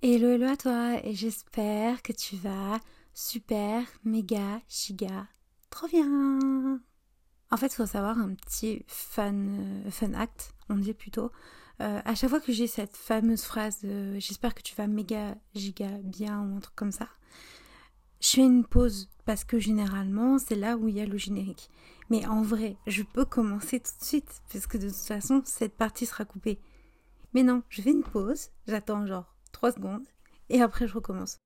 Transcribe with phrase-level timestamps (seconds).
[0.00, 2.78] Hello, hello à toi et j'espère que tu vas
[3.14, 5.26] super, méga, giga,
[5.70, 6.80] trop bien.
[7.50, 11.32] En fait, il faut savoir un petit fun, euh, fun act, on dit plutôt.
[11.80, 13.80] Euh, à chaque fois que j'ai cette fameuse phrase
[14.18, 17.08] j'espère que tu vas méga, giga, bien ou un truc comme ça,
[18.20, 21.70] je fais une pause parce que généralement c'est là où il y a le générique.
[22.08, 25.76] Mais en vrai, je peux commencer tout de suite parce que de toute façon cette
[25.76, 26.60] partie sera coupée.
[27.34, 30.06] Mais non, je fais une pause, j'attends genre 3 secondes
[30.50, 31.40] et après je recommence.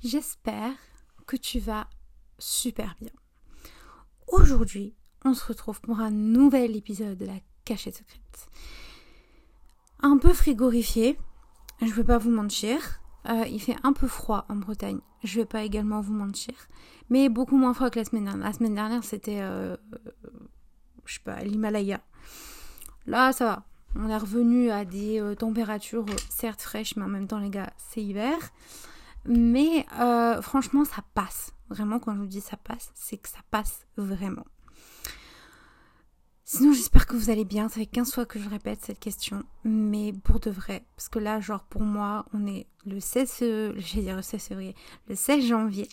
[0.00, 0.74] J'espère
[1.26, 1.88] que tu vas
[2.38, 3.10] super bien.
[4.28, 4.94] Aujourd'hui,
[5.24, 8.48] on se retrouve pour un nouvel épisode de la cachette secrète.
[9.98, 11.18] Un peu frigorifié,
[11.80, 13.00] je ne vais pas vous mentir.
[13.28, 16.54] Euh, il fait un peu froid en Bretagne, je vais pas également vous mentir,
[17.08, 18.46] mais beaucoup moins froid que la semaine dernière.
[18.46, 19.76] La semaine dernière, c'était, euh,
[21.06, 22.00] je sais pas, l'Himalaya.
[23.06, 23.66] Là, ça va.
[23.96, 27.72] On est revenu à des euh, températures certes fraîches, mais en même temps, les gars,
[27.78, 28.36] c'est hiver.
[29.26, 29.86] Mais
[30.42, 31.54] franchement, ça passe.
[31.70, 34.44] Vraiment, quand je vous dis ça passe, c'est que ça passe vraiment.
[36.46, 37.68] Sinon, j'espère que vous allez bien.
[37.70, 40.84] Ça fait 15 fois que je répète cette question, mais pour de vrai.
[40.94, 43.42] Parce que là, genre, pour moi, on est le 16,
[43.76, 44.74] dire le 16 février,
[45.08, 45.88] le 16 janvier.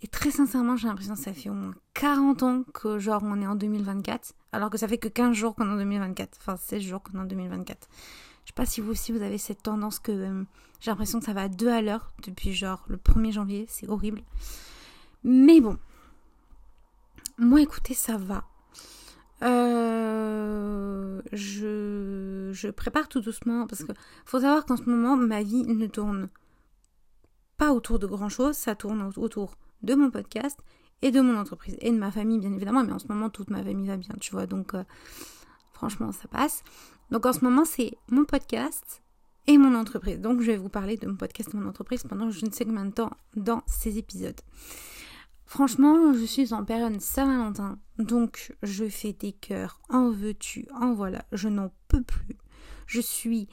[0.00, 3.40] Et très sincèrement, j'ai l'impression que ça fait au moins 40 ans que, genre, on
[3.42, 6.38] est en 2024, alors que ça fait que 15 jours qu'on est en 2024.
[6.40, 7.88] Enfin, 16 jours qu'on est en 2024.
[8.44, 10.44] Je sais pas si vous aussi vous avez cette tendance que euh,
[10.80, 13.88] j'ai l'impression que ça va à deux à l'heure depuis genre le 1er janvier, c'est
[13.88, 14.22] horrible.
[15.24, 15.78] Mais bon,
[17.38, 18.44] moi écoutez, ça va.
[19.42, 23.92] Euh, je, prépare tout doucement parce que
[24.24, 26.28] faut savoir qu'en ce moment ma vie ne tourne
[27.58, 30.58] pas autour de grand chose, ça tourne autour de mon podcast
[31.02, 33.50] et de mon entreprise et de ma famille bien évidemment, mais en ce moment toute
[33.50, 34.84] ma famille va bien, tu vois, donc euh,
[35.72, 36.62] franchement ça passe.
[37.10, 39.02] Donc en ce moment c'est mon podcast
[39.46, 40.20] et mon entreprise.
[40.20, 42.64] Donc je vais vous parler de mon podcast et mon entreprise pendant je ne sais
[42.64, 44.40] combien de temps dans ces épisodes.
[45.46, 51.24] Franchement, je suis en période Saint-Valentin, donc je fais des cœurs, en veux-tu, en voilà,
[51.30, 52.36] je n'en peux plus.
[52.86, 53.48] Je suis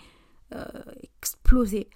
[0.53, 0.65] euh,
[1.03, 1.89] explosée.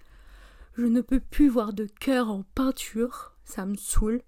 [0.75, 4.21] Je ne peux plus voir de cœurs en peinture, ça me saoule.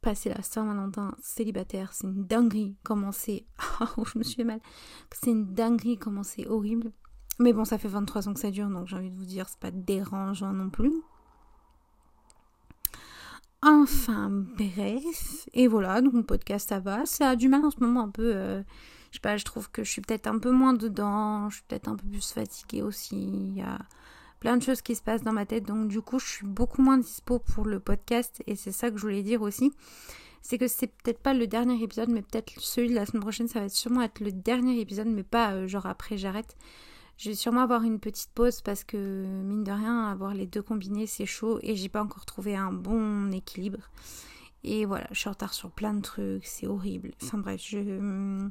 [0.00, 3.46] Passer la Saint-Valentin célibataire, c'est une dinguerie, comment c'est...
[3.96, 4.60] Oh, je me suis fait mal.
[5.12, 6.92] C'est une dinguerie, comment c'est horrible.
[7.40, 9.48] Mais bon, ça fait 23 ans que ça dure, donc j'ai envie de vous dire,
[9.48, 10.92] c'est pas dérangeant non plus.
[13.66, 15.48] Enfin, bref.
[15.54, 17.06] Et voilà, donc mon podcast, ça va.
[17.06, 18.32] Ça a du mal en ce moment un peu.
[18.34, 18.62] Euh,
[19.10, 21.48] je sais pas, je trouve que je suis peut-être un peu moins dedans.
[21.48, 23.16] Je suis peut-être un peu plus fatiguée aussi.
[23.16, 23.78] Il y a
[24.40, 25.64] plein de choses qui se passent dans ma tête.
[25.64, 28.42] Donc, du coup, je suis beaucoup moins dispo pour le podcast.
[28.46, 29.72] Et c'est ça que je voulais dire aussi.
[30.42, 33.48] C'est que c'est peut-être pas le dernier épisode, mais peut-être celui de la semaine prochaine,
[33.48, 36.54] ça va sûrement être le dernier épisode, mais pas euh, genre après j'arrête.
[37.16, 40.62] Je vais sûrement avoir une petite pause parce que, mine de rien, avoir les deux
[40.62, 43.90] combinés, c'est chaud et j'ai pas encore trouvé un bon équilibre.
[44.64, 47.12] Et voilà, je suis en retard sur plein de trucs, c'est horrible.
[47.22, 48.48] Enfin bref, je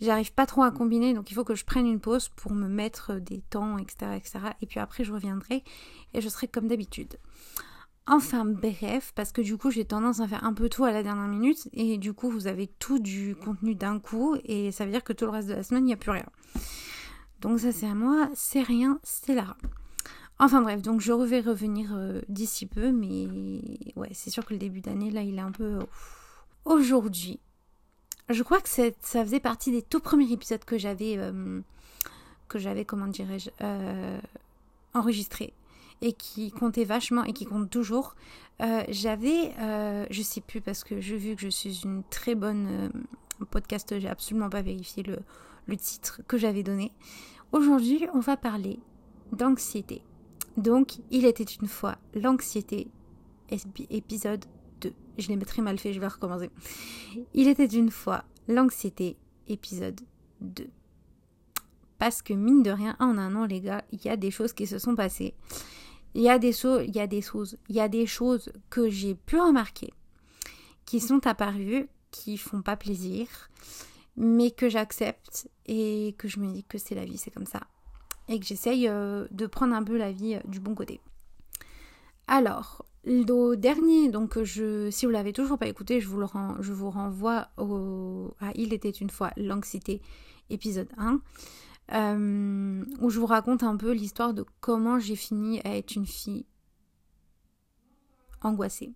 [0.00, 2.68] j'arrive pas trop à combiner, donc il faut que je prenne une pause pour me
[2.68, 4.38] mettre des temps, etc., etc.
[4.60, 5.64] Et puis après, je reviendrai
[6.12, 7.16] et je serai comme d'habitude.
[8.08, 11.02] Enfin bref, parce que du coup j'ai tendance à faire un peu tout à la
[11.02, 14.92] dernière minute et du coup vous avez tout du contenu d'un coup et ça veut
[14.92, 16.26] dire que tout le reste de la semaine il n'y a plus rien.
[17.40, 19.56] Donc ça c'est à moi, c'est rien, c'est Lara.
[20.38, 23.26] Enfin bref, donc je vais revenir euh, d'ici peu, mais
[23.96, 25.78] ouais, c'est sûr que le début d'année, là, il est un peu...
[26.66, 27.40] Aujourd'hui,
[28.28, 28.90] je crois que ça
[29.24, 31.60] faisait partie des tout premiers épisodes que j'avais, euh,
[32.48, 34.20] que j'avais, comment dirais-je, euh,
[34.92, 35.54] enregistré
[36.02, 38.14] et qui comptait vachement et qui compte toujours.
[38.60, 39.54] j'avais,
[40.10, 42.90] je sais plus parce que j'ai vu que je suis une très bonne
[43.50, 45.16] podcast, j'ai absolument pas vérifié le,
[45.66, 46.92] le titre que j'avais donné.
[47.52, 48.80] Aujourd'hui, on va parler
[49.32, 50.02] d'anxiété.
[50.56, 52.88] Donc, il était une fois l'anxiété,
[53.50, 54.44] épisode
[54.80, 54.92] 2.
[55.18, 56.50] Je l'ai très mal fait, je vais recommencer.
[57.34, 59.16] Il était une fois l'anxiété,
[59.48, 60.00] épisode
[60.40, 60.68] 2.
[61.98, 64.52] Parce que mine de rien, en un an, les gars, il y a des choses
[64.52, 65.34] qui se sont passées.
[66.14, 68.88] Il y a des, il y a des choses, il y a des choses que
[68.88, 69.92] j'ai pu remarquer,
[70.86, 73.26] qui sont apparues, qui font pas plaisir,
[74.16, 77.60] mais que j'accepte et que je me dis que c'est la vie, c'est comme ça.
[78.28, 81.00] Et que j'essaye euh, de prendre un peu la vie euh, du bon côté.
[82.26, 86.26] Alors, le dernier, donc je, si vous l'avez toujours pas écouté, je vous, le
[86.60, 90.02] je vous renvoie au, à Il était une fois l'anxiété,
[90.50, 91.20] épisode 1,
[91.92, 96.06] euh, où je vous raconte un peu l'histoire de comment j'ai fini à être une
[96.06, 96.46] fille
[98.42, 98.92] angoissée.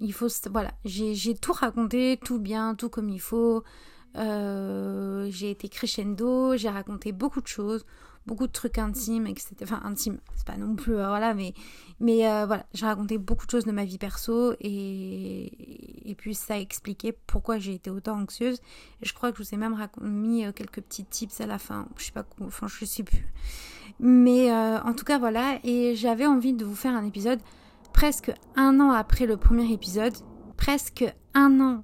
[0.00, 3.64] Il faut, voilà, j'ai tout raconté, tout bien, tout comme il faut.
[4.16, 7.84] Euh, j'ai été crescendo, j'ai raconté beaucoup de choses,
[8.26, 9.54] beaucoup de trucs intimes, etc.
[9.62, 11.52] Enfin, intimes, c'est pas non plus, euh, voilà, mais,
[12.00, 16.34] mais euh, voilà, j'ai raconté beaucoup de choses de ma vie perso et, et puis
[16.34, 18.60] ça a expliqué pourquoi j'ai été autant anxieuse.
[19.02, 22.06] Je crois que je vous ai même mis quelques petits tips à la fin, je
[22.06, 23.26] sais pas, enfin, je sais plus.
[24.00, 27.40] Mais en tout cas, voilà, et j'avais envie de vous faire un épisode
[27.98, 30.14] presque un an après le premier épisode,
[30.56, 31.04] presque
[31.34, 31.82] un an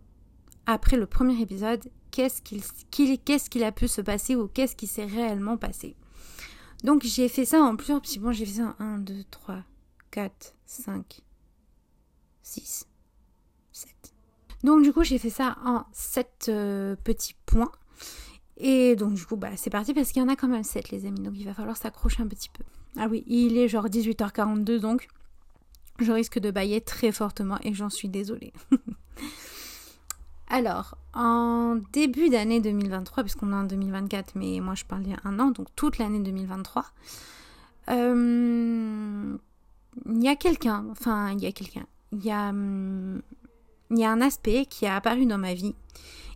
[0.65, 1.83] après le premier épisode,
[2.13, 5.97] qu'est-ce qu'il a pu se passer ou qu'est-ce qui s'est réellement passé.
[6.85, 8.31] Donc j'ai fait ça en plusieurs petits points.
[8.31, 9.65] J'ai fait ça en 1, 2, 3,
[10.13, 11.23] 4, 5,
[12.45, 12.87] 6,
[13.73, 14.15] 7.
[14.63, 17.73] Donc du coup j'ai fait ça en 7 euh, petits points.
[18.57, 20.91] Et donc du coup bah c'est parti parce qu'il y en a quand même 7
[20.91, 21.23] les amis.
[21.23, 22.63] Donc il va falloir s'accrocher un petit peu.
[22.97, 25.09] Ah oui, il est genre 18h42 donc
[25.99, 28.53] je risque de bailler très fortement et j'en suis désolée.
[30.49, 35.51] Alors, en début d'année 2023, puisqu'on est en 2024, mais moi je parle un an,
[35.51, 36.85] donc toute l'année 2023,
[37.91, 39.37] euh,
[40.07, 44.11] il y a quelqu'un, enfin il y a quelqu'un, il y a, il y a
[44.11, 45.75] un aspect qui a apparu dans ma vie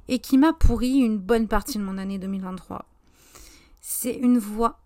[0.08, 2.86] et qui m'a pourri une bonne partie de mon année 2023.
[3.80, 4.78] C'est une voix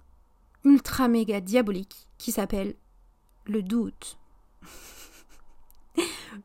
[0.64, 2.74] ultra méga diabolique qui s'appelle
[3.46, 4.18] le doute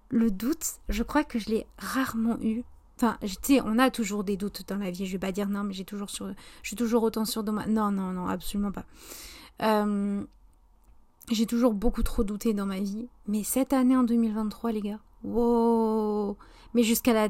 [0.10, 2.64] le doute, je crois que je l'ai rarement eu.
[2.96, 5.06] Enfin, tu sais, on a toujours des doutes dans la vie.
[5.06, 6.34] Je vais pas dire non, mais j'ai toujours sur,
[6.76, 7.66] toujours autant sûre de moi.
[7.68, 8.86] Non, non, non, absolument pas.
[9.62, 10.24] Euh,
[11.30, 13.08] j'ai toujours beaucoup trop douté dans ma vie.
[13.28, 16.38] Mais cette année en 2023, les gars, wow
[16.74, 17.30] Mais jusqu'à la,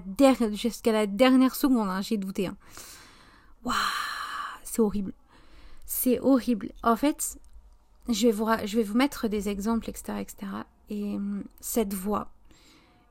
[0.53, 2.47] jusqu'à la dernière seconde, hein, j'ai douté.
[2.47, 2.57] Hein.
[3.65, 3.75] Waouh
[4.63, 5.13] C'est horrible.
[5.85, 6.71] C'est horrible.
[6.83, 7.39] En fait,
[8.07, 10.47] je vais, vous, je vais vous mettre des exemples, etc., etc.
[10.89, 12.31] Et hum, cette voix,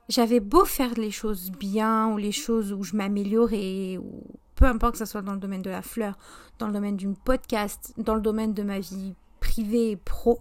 [0.09, 4.23] j'avais beau faire les choses bien ou les choses où je m'améliorais, ou
[4.55, 6.17] peu importe que ce soit dans le domaine de la fleur,
[6.59, 10.41] dans le domaine d'une podcast, dans le domaine de ma vie privée et pro,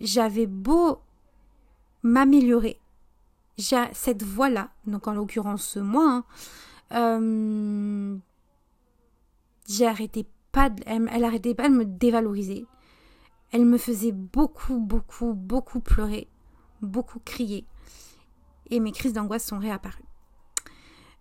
[0.00, 1.00] j'avais beau
[2.02, 2.78] m'améliorer.
[3.92, 6.24] Cette voix-là, donc en l'occurrence moi,
[6.90, 8.18] hein, euh,
[10.52, 12.66] pas, elle, elle arrêtait pas de me dévaloriser.
[13.52, 16.28] Elle me faisait beaucoup, beaucoup, beaucoup pleurer
[16.82, 17.66] beaucoup crié
[18.70, 20.04] et mes crises d'angoisse sont réapparues.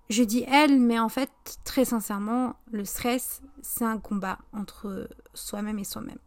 [0.10, 1.31] Je dis elle, mais en fait,
[1.63, 6.18] très sincèrement, le stress, c'est un combat entre soi-même et soi-même.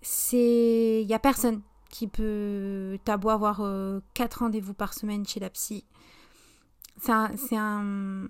[0.00, 1.02] C'est.
[1.02, 1.60] Il n'y a personne
[1.90, 2.98] qui peut.
[3.04, 5.84] T'as beau avoir euh, quatre rendez-vous par semaine chez la psy.
[6.98, 8.28] C'est un, un,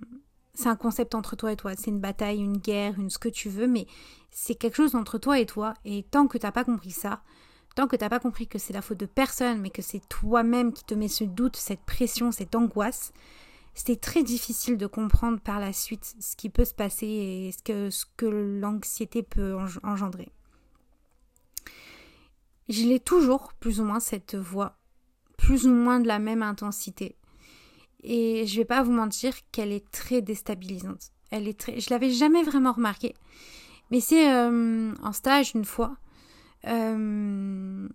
[0.65, 1.75] un, concept entre toi et toi.
[1.77, 3.87] C'est une bataille, une guerre, une ce que tu veux, mais
[4.33, 5.75] c'est quelque chose entre toi et toi.
[5.85, 7.23] Et tant que t'as pas compris ça,
[7.75, 10.07] Tant que tu n'as pas compris que c'est la faute de personne, mais que c'est
[10.09, 13.13] toi-même qui te mets ce doute, cette pression, cette angoisse,
[13.75, 17.63] c'est très difficile de comprendre par la suite ce qui peut se passer et ce
[17.63, 20.29] que, ce que l'anxiété peut engendrer.
[22.69, 24.77] Je l'ai toujours, plus ou moins, cette voix,
[25.37, 27.17] plus ou moins de la même intensité.
[28.03, 31.11] Et je vais pas vous mentir qu'elle est très déstabilisante.
[31.31, 31.81] Elle est très...
[31.81, 33.15] Je l'avais jamais vraiment remarqué.
[33.91, 35.97] Mais c'est euh, en stage une fois
[36.67, 37.89] euh,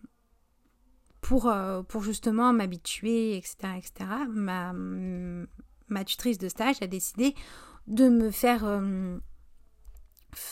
[1.21, 4.73] pour, euh, pour justement m'habituer, etc., etc., ma,
[5.87, 7.35] ma tutrice de stage a décidé
[7.87, 8.65] de me faire...
[8.65, 9.17] Euh,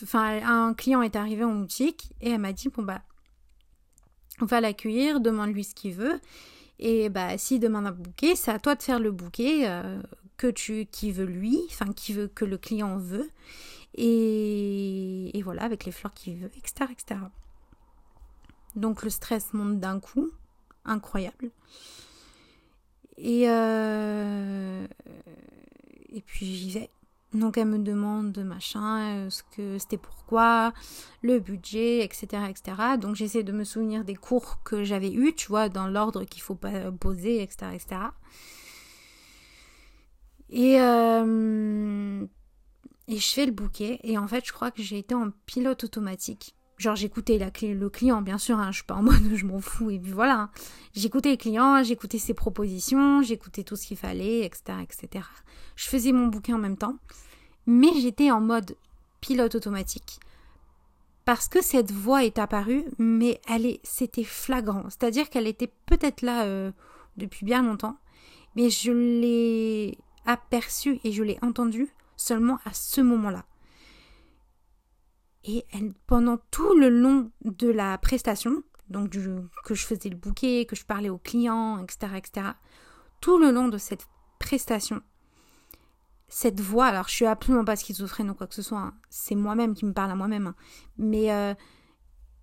[0.04, 3.02] enfin, un client est arrivé en boutique et elle m'a dit, bon bah,
[4.42, 6.20] on va l'accueillir, demande-lui ce qu'il veut.
[6.80, 9.70] Et bah, s'il demande un bouquet, c'est à toi de faire le bouquet
[10.38, 13.30] que tu, qui veut lui, enfin, qui veut, que le client veut.
[13.96, 17.20] Et, et voilà, avec les fleurs qu'il veut, etc., etc.
[18.76, 20.32] Donc le stress monte d'un coup,
[20.86, 21.52] incroyable.
[23.18, 24.88] Et, euh,
[26.10, 26.90] et puis j'y vais.
[27.34, 30.72] Donc elle me demande machin, euh, ce que c'était pourquoi,
[31.24, 32.44] le budget, etc.
[32.50, 32.98] etc.
[33.00, 36.44] Donc j'essaie de me souvenir des cours que j'avais eus, tu vois, dans l'ordre qu'il
[36.44, 37.72] faut pas poser, etc.
[37.74, 38.02] etc.
[40.50, 42.24] Et, euh,
[43.08, 44.00] et je fais le bouquet.
[44.04, 46.56] Et en fait, je crois que j'ai été en pilote automatique.
[46.78, 49.92] Genre j'écoutais le client, bien sûr, hein, je suis pas en mode je m'en fous,
[49.92, 50.40] et puis voilà.
[50.40, 50.50] Hein.
[50.96, 55.26] J'écoutais le client, j'écoutais ses propositions, j'écoutais tout ce qu'il fallait, etc., etc.
[55.76, 56.98] Je faisais mon bouquin en même temps,
[57.66, 58.76] mais j'étais en mode
[59.22, 60.20] pilote automatique.
[61.26, 64.84] Parce que cette voix est apparue, mais elle est, c'était flagrant.
[64.90, 66.72] C'est-à-dire qu'elle était peut-être là euh,
[67.16, 67.98] depuis bien longtemps,
[68.56, 73.46] mais je l'ai aperçue et je l'ai entendue seulement à ce moment-là.
[75.46, 75.66] Et
[76.08, 79.12] pendant tout le long de la prestation, donc
[79.66, 82.48] que je faisais le bouquet, que je parlais aux clients, etc., etc.,
[83.20, 84.08] tout le long de cette
[84.40, 85.02] prestation,
[86.28, 88.94] cette voix, alors je suis absolument pas schizophrène ou quoi que ce soit, hein.
[89.10, 90.56] c'est moi-même qui me parle à moi-même, hein.
[90.98, 91.54] mais euh,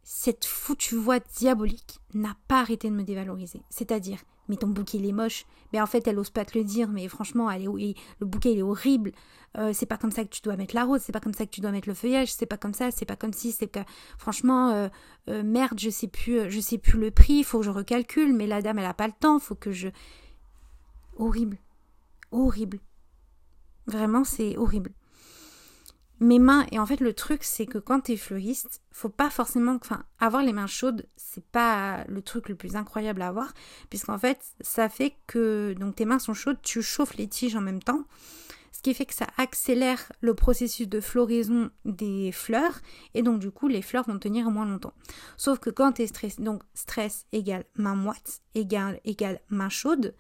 [0.02, 3.62] cette foutue voix diabolique n'a pas arrêté de me dévaloriser.
[3.71, 4.19] C'est-à-dire,
[4.50, 6.88] mais ton bouquet il est moche, mais en fait elle ose pas te le dire,
[6.88, 9.12] mais franchement elle est, le bouquet il est horrible,
[9.57, 11.47] euh, c'est pas comme ça que tu dois mettre la rose, c'est pas comme ça
[11.47, 13.69] que tu dois mettre le feuillage, c'est pas comme ça, c'est pas comme si, c'est
[13.69, 13.80] que
[14.19, 14.71] franchement
[15.28, 18.47] euh, merde je sais plus, je sais plus le prix, faut que je recalcule, mais
[18.47, 19.88] la dame elle a pas le temps, faut que je
[21.16, 21.59] horrible,
[22.33, 22.80] horrible.
[23.87, 24.92] Vraiment, c'est horrible.
[26.23, 29.79] Mes mains, et en fait, le truc, c'est que quand t'es fleuriste, faut pas forcément.
[29.81, 33.55] Enfin, avoir les mains chaudes, c'est pas le truc le plus incroyable à avoir,
[33.89, 35.75] puisqu'en fait, ça fait que.
[35.79, 38.05] Donc, tes mains sont chaudes, tu chauffes les tiges en même temps,
[38.71, 42.81] ce qui fait que ça accélère le processus de floraison des fleurs,
[43.15, 44.95] et donc, du coup, les fleurs vont tenir moins longtemps.
[45.39, 50.15] Sauf que quand t'es stressé, donc, stress égale main moite, égale, égale main chaude,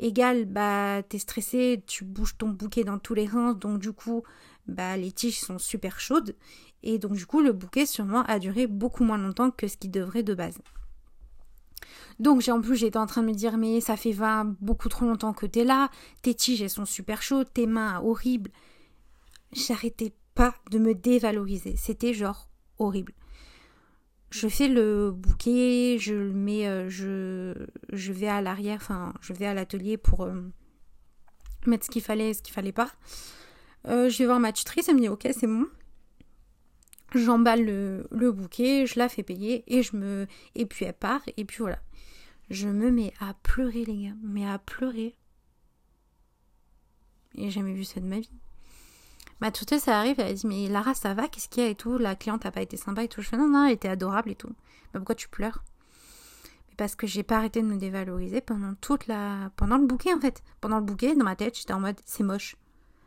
[0.00, 4.24] Égal, bah, t'es stressé, tu bouges ton bouquet dans tous les reins, donc du coup,
[4.66, 6.34] bah, les tiges sont super chaudes.
[6.82, 9.90] Et donc, du coup, le bouquet, sûrement, a duré beaucoup moins longtemps que ce qu'il
[9.90, 10.58] devrait de base.
[12.18, 14.88] Donc, j'ai en plus, j'étais en train de me dire, mais ça fait 20, beaucoup
[14.88, 15.90] trop longtemps que t'es là,
[16.22, 18.50] tes tiges, elles sont super chaudes, tes mains horribles.
[19.52, 21.76] J'arrêtais pas de me dévaloriser.
[21.76, 23.14] C'était genre horrible
[24.34, 27.54] je fais le bouquet, je le mets, euh, je,
[27.92, 30.40] je vais à l'arrière, enfin, je vais à l'atelier pour euh,
[31.66, 32.90] mettre ce qu'il fallait et ce qu'il fallait pas.
[33.86, 35.66] Euh, je vais voir ma tutrice, elle me dit ok, c'est bon.
[37.14, 40.26] J'emballe le, bouquet, je la fais payer et je me.
[40.54, 41.78] Et puis elle part, et puis voilà.
[42.50, 45.14] Je me mets à pleurer, les gars, mais à pleurer.
[47.36, 48.30] Et j'ai jamais vu ça de ma vie.
[49.40, 51.74] Ma tutrice, ça arrive, elle dit Mais Lara, ça va Qu'est-ce qu'il y a et
[51.74, 51.98] tout?
[51.98, 53.22] La cliente n'a pas été sympa et tout.
[53.22, 54.52] Je fais Non, non, elle était adorable et tout.
[54.92, 55.64] Mais pourquoi tu pleures?
[56.76, 59.50] Parce que j'ai pas arrêté de me dévaloriser pendant toute la.
[59.56, 60.42] pendant le bouquet en fait.
[60.60, 62.56] Pendant le bouquet, dans ma tête, j'étais en mode C'est moche.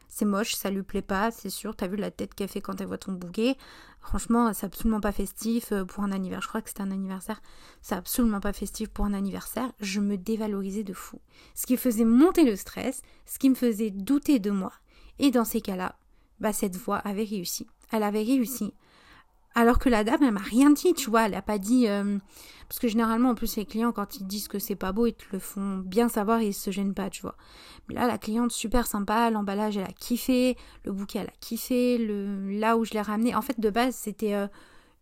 [0.07, 1.75] C'est moche, ça lui plaît pas, c'est sûr.
[1.75, 3.57] T'as vu la tête qu'elle fait quand elle voit ton bouquet.
[4.01, 6.41] Franchement, c'est absolument pas festif euh, pour un anniversaire.
[6.41, 7.41] Je crois que c'était un anniversaire.
[7.81, 9.71] C'est absolument pas festif pour un anniversaire.
[9.79, 11.19] Je me dévalorisais de fou.
[11.55, 14.71] Ce qui faisait monter le stress, ce qui me faisait douter de moi.
[15.19, 15.97] Et dans ces cas-là,
[16.39, 17.67] bah, cette voix avait réussi.
[17.91, 18.73] Elle avait réussi.
[19.59, 21.87] Alors que la dame, elle m'a rien dit, tu vois, elle a pas dit.
[21.87, 22.19] Euh,
[22.69, 25.15] parce que généralement, en plus, les clients, quand ils disent que c'est pas beau, ils
[25.15, 27.35] te le font bien savoir et ils se gênent pas, tu vois.
[27.89, 31.97] Mais là, la cliente, super sympa, l'emballage, elle a kiffé, le bouquet, elle a kiffé,
[31.97, 33.33] le, là où je l'ai ramené.
[33.33, 34.35] En fait, de base, c'était.
[34.35, 34.45] Euh,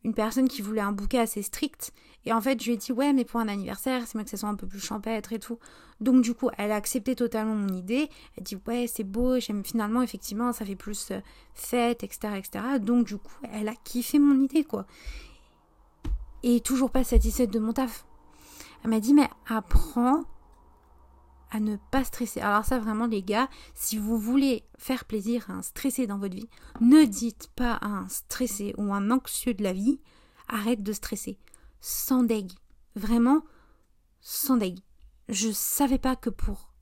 [0.06, 1.92] une personne qui voulait un bouquet assez strict.
[2.26, 4.30] Et en fait, je lui ai dit, ouais, mais pour un anniversaire, c'est mieux que
[4.30, 5.60] ça soit un peu plus champêtre et tout.
[6.02, 8.10] Donc, du coup, elle a accepté totalement mon idée.
[8.36, 11.20] Elle dit, ouais, c'est beau, j'aime finalement, effectivement, ça fait plus euh,
[11.54, 12.66] fête, etc., etc.
[12.80, 14.86] Donc, du coup, elle a kiffé mon idée, quoi.
[16.42, 18.06] Et toujours pas satisfaite de mon taf.
[18.84, 20.24] Elle m'a dit, mais apprends
[21.52, 22.42] à ne pas stresser.
[22.42, 26.36] Alors ça vraiment les gars, si vous voulez faire plaisir à un stressé dans votre
[26.36, 26.50] vie,
[26.82, 30.00] ne dites pas à un stressé ou un anxieux de la vie,
[30.50, 31.38] arrête de stresser.
[31.88, 32.52] Sans deg.
[32.96, 33.44] Vraiment,
[34.20, 34.80] sans deg.
[35.30, 36.74] Je savais pas que pour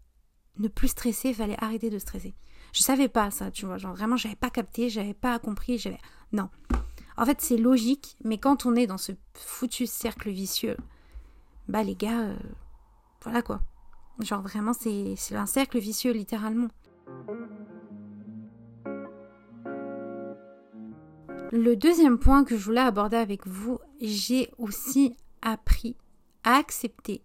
[0.60, 2.33] ne plus stresser, il fallait arrêter de stresser.
[2.72, 6.00] Je savais pas ça, tu vois, genre vraiment j'avais pas capté, j'avais pas compris, j'avais
[6.31, 6.50] non.
[7.17, 10.77] En fait, c'est logique, mais quand on est dans ce foutu cercle vicieux,
[11.67, 12.38] bah les gars, euh,
[13.24, 13.60] voilà quoi.
[14.22, 16.69] Genre vraiment, c'est un cercle vicieux littéralement.
[21.55, 25.95] Le deuxième point que je voulais aborder avec vous, j'ai aussi appris
[26.43, 27.22] à accepter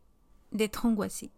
[0.52, 1.30] d'être angoissée.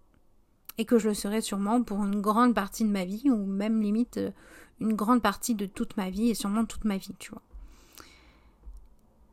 [0.76, 3.80] Et que je le serai sûrement pour une grande partie de ma vie, ou même
[3.80, 4.32] limite euh,
[4.80, 7.42] une grande partie de toute ma vie, et sûrement toute ma vie, tu vois.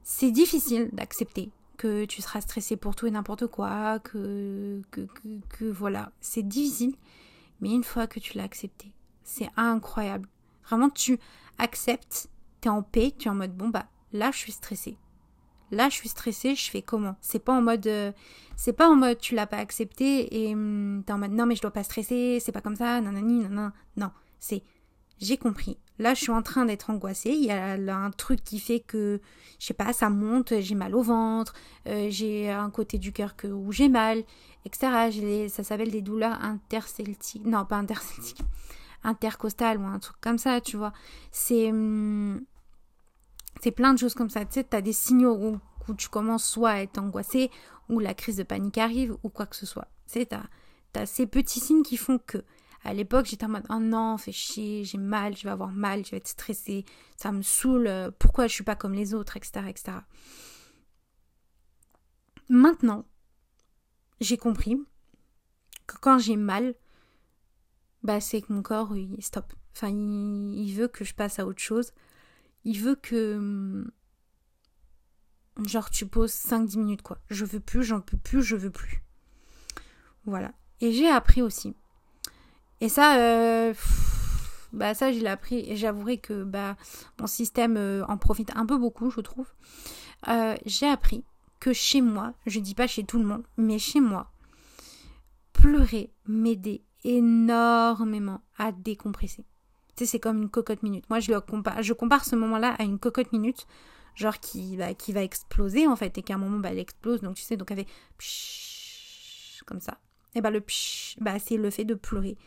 [0.04, 5.08] C'est difficile d'accepter que tu seras stressé pour tout et n'importe quoi, que, que,
[5.50, 6.94] que, voilà, c'est difficile,
[7.62, 8.92] mais une fois que tu l'as accepté,
[9.24, 10.30] c'est incroyable.
[10.64, 11.18] Vraiment, tu
[11.58, 12.30] acceptes,
[12.62, 14.98] tu es en paix, tu es en mode bon bah là je suis stressé.
[15.72, 17.16] Là je suis stressé, je fais comment?
[17.22, 18.12] C'est pas en mode euh,
[18.56, 21.46] c'est pas en mode tu l'as pas accepté et hum, tu es en mode non
[21.46, 23.74] mais je dois pas stresser, c'est pas comme ça, nanani, nanana.
[23.96, 24.64] Non, c'est
[25.20, 25.78] j'ai compris.
[26.00, 27.32] Là, je suis en train d'être angoissée.
[27.32, 29.20] Il y a un truc qui fait que,
[29.60, 31.54] je sais pas, ça monte, j'ai mal au ventre,
[31.88, 34.24] euh, j'ai un côté du cœur que, où j'ai mal,
[34.66, 35.50] etc.
[35.50, 37.46] ça s'appelle des douleurs interceltiques.
[37.46, 38.42] Non, pas interceltiques.
[39.04, 40.94] Intercostales ou un truc comme ça, tu vois.
[41.32, 41.70] C'est.
[41.70, 42.44] Hum,
[43.62, 44.46] c'est plein de choses comme ça.
[44.46, 47.50] Tu sais, as des signaux où, où, tu commences soit à être angoissé,
[47.90, 49.88] ou la crise de panique arrive, ou quoi que ce soit.
[50.08, 50.44] Tu sais, t'as
[50.96, 52.44] as ces petits signes qui font que.
[52.84, 56.06] À l'époque, j'étais en mode oh non, fais chier, j'ai mal, je vais avoir mal,
[56.06, 56.86] je vais être stressée,
[57.18, 59.66] ça me saoule, euh, pourquoi je suis pas comme les autres, etc.
[59.68, 59.98] etc.
[62.50, 63.06] Maintenant,
[64.22, 64.78] j'ai compris
[65.86, 66.76] que quand j'ai mal,
[68.08, 69.54] bah c'est que mon corps, il stop.
[69.84, 71.92] Il, veut que je passe à autre chose.
[72.64, 73.36] Il veut que.
[73.36, 73.92] Hum,
[75.66, 77.20] genre, tu poses 5-10 minutes, quoi.
[77.30, 79.04] Je veux plus, j'en peux plus, je veux plus.
[80.26, 80.54] Voilà.
[80.80, 81.76] Et j'ai appris aussi.
[82.80, 83.74] Et ça, euh,
[84.72, 85.70] bah ça, j'ai appris.
[85.70, 86.78] Et j'avouerai que bah,
[87.20, 89.48] mon système euh, en profite un peu beaucoup, je trouve.
[90.30, 91.26] Euh, j'ai appris
[91.60, 94.32] que chez moi, je dis pas chez tout le monde, mais chez moi,
[95.52, 99.46] pleurer m'aidait énormément à décompresser.
[99.96, 101.10] Tu sais, c'est comme une cocotte minute.
[101.10, 103.66] Moi, je, le compare, je compare ce moment-là à une cocotte minute,
[104.14, 107.22] genre qui, bah, qui va exploser en fait, et qu'à un moment, bah, elle explose.
[107.22, 107.86] Donc, tu sais, donc elle
[108.20, 110.00] fait comme ça.
[110.36, 110.64] Et bah, le
[111.20, 112.38] bah, c'est le fait de pleurer.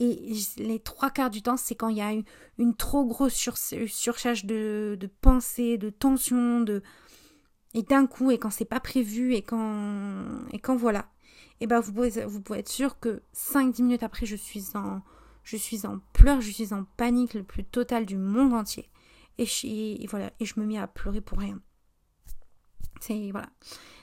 [0.00, 2.22] Et les trois quarts du temps, c'est quand il y a une,
[2.58, 6.82] une trop grosse surcharge de, de pensée, de tension, de,
[7.74, 11.08] et d'un coup, et quand c'est pas prévu, et quand, et quand voilà,
[11.60, 15.02] et ben vous pouvez, vous pouvez être sûr que 5-10 minutes après, je suis en,
[15.42, 18.88] je suis en pleurs, je suis en panique le plus total du monde entier.
[19.38, 21.60] Et, je, voilà, et je me mets à pleurer pour rien.
[23.00, 23.48] C'est voilà.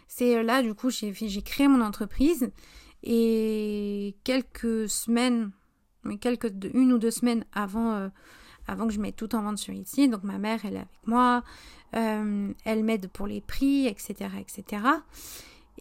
[0.08, 2.52] C'est euh, là du coup j'ai créé mon entreprise
[3.04, 5.52] et quelques semaines,
[6.22, 8.10] quelques une ou deux semaines avant euh,
[8.68, 10.08] avant que je mette tout en vente sur ici.
[10.08, 11.44] Donc ma mère elle est avec moi,
[11.96, 14.84] euh, elle m'aide pour les prix, etc., etc.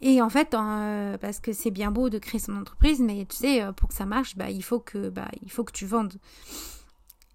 [0.01, 3.37] Et en fait, euh, parce que c'est bien beau de créer son entreprise, mais tu
[3.37, 5.87] sais, euh, pour que ça marche, bah, il, faut que, bah, il faut que tu
[5.87, 6.15] vendes.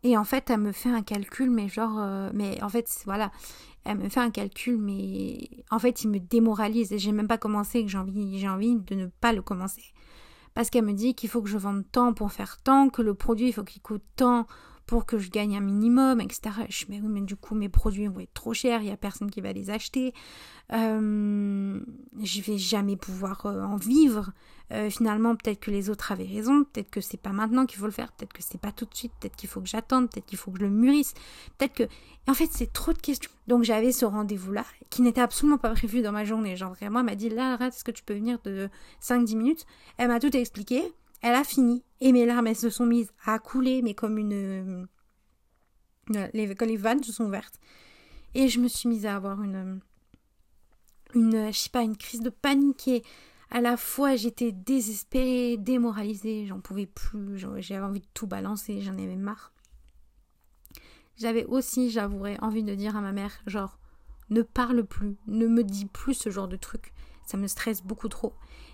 [0.03, 1.99] Et en fait, elle me fait un calcul, mais genre,
[2.33, 3.31] mais en fait, voilà,
[3.83, 7.37] elle me fait un calcul, mais en fait, il me démoralise et j'ai même pas
[7.37, 9.83] commencé, que j'ai envie, j'ai envie de ne pas le commencer.
[10.53, 13.13] Parce qu'elle me dit qu'il faut que je vende tant pour faire tant, que le
[13.13, 14.45] produit, il faut qu'il coûte tant
[14.89, 16.49] pour que je gagne un minimum, etc.
[16.67, 18.97] Je mais oui, mais du coup, mes produits vont être trop chers, il n'y a
[18.97, 20.15] personne qui va les acheter.
[20.73, 21.79] Euh,
[22.23, 24.31] je vais jamais pouvoir euh, en vivre.
[24.71, 27.85] Euh, finalement, peut-être que les autres avaient raison, peut-être que c'est pas maintenant qu'il faut
[27.85, 30.25] le faire, peut-être que c'est pas tout de suite, peut-être qu'il faut que j'attende, peut-être
[30.25, 31.13] qu'il faut que je le mûrisse,
[31.59, 31.83] peut-être que.
[32.27, 33.31] En fait, c'est trop de questions.
[33.47, 36.55] Donc, j'avais ce rendez-vous-là qui n'était absolument pas prévu dans ma journée.
[36.55, 38.69] Genre, vraiment, elle m'a dit là, est-ce que tu peux venir de
[39.03, 39.65] 5-10 minutes?
[39.97, 40.81] Elle m'a tout expliqué.
[41.21, 44.87] Elle a fini et mes larmes, elles se sont mises à couler, mais comme une.
[46.33, 47.59] Les, quand les vannes se sont ouvertes.
[48.33, 49.81] Et je me suis mise à avoir une.
[51.15, 53.03] Une, je sais pas, une crise de panique et
[53.49, 58.93] à la fois j'étais désespérée, démoralisée, j'en pouvais plus, j'avais envie de tout balancer, j'en
[58.93, 59.51] avais marre.
[61.17, 63.79] J'avais aussi, j'avouerais, envie de dire à ma mère, genre,
[64.29, 66.93] ne parle plus, ne me dis plus ce genre de truc,
[67.25, 68.33] ça me stresse beaucoup trop.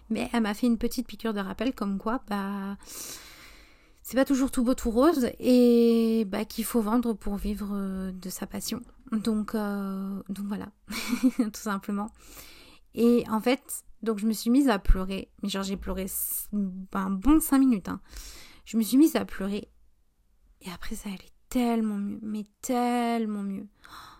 [0.10, 2.78] Mais elle m'a fait une petite piqûre de rappel comme quoi, bah,
[4.02, 8.12] c'est pas toujours tout beau tout rose et bah, qu'il faut vendre pour vivre euh,
[8.12, 8.82] de sa passion.
[9.12, 10.68] Donc, euh, voilà,
[11.38, 12.12] tout simplement.
[12.94, 15.30] Et en fait, donc je me suis mise à pleurer.
[15.42, 16.06] Mais genre j'ai pleuré
[16.94, 17.90] un bon 5 minutes.
[17.90, 18.00] Hein.
[18.64, 19.70] Je me suis mise à pleurer.
[20.62, 22.20] Et après ça allait tellement mieux.
[22.22, 23.68] Mais tellement mieux.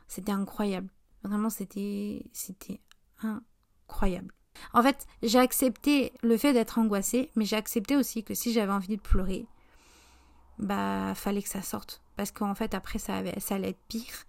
[0.08, 0.90] C'était incroyable.
[1.24, 2.82] Vraiment c'était c'était
[3.22, 4.35] incroyable.
[4.74, 8.72] En fait, j'ai accepté le fait d'être angoissée, mais j'ai accepté aussi que si j'avais
[8.72, 9.48] envie de pleurer,
[10.60, 12.02] bah fallait que ça sorte.
[12.16, 14.26] Parce qu'en fait, après, ça, allait être pire.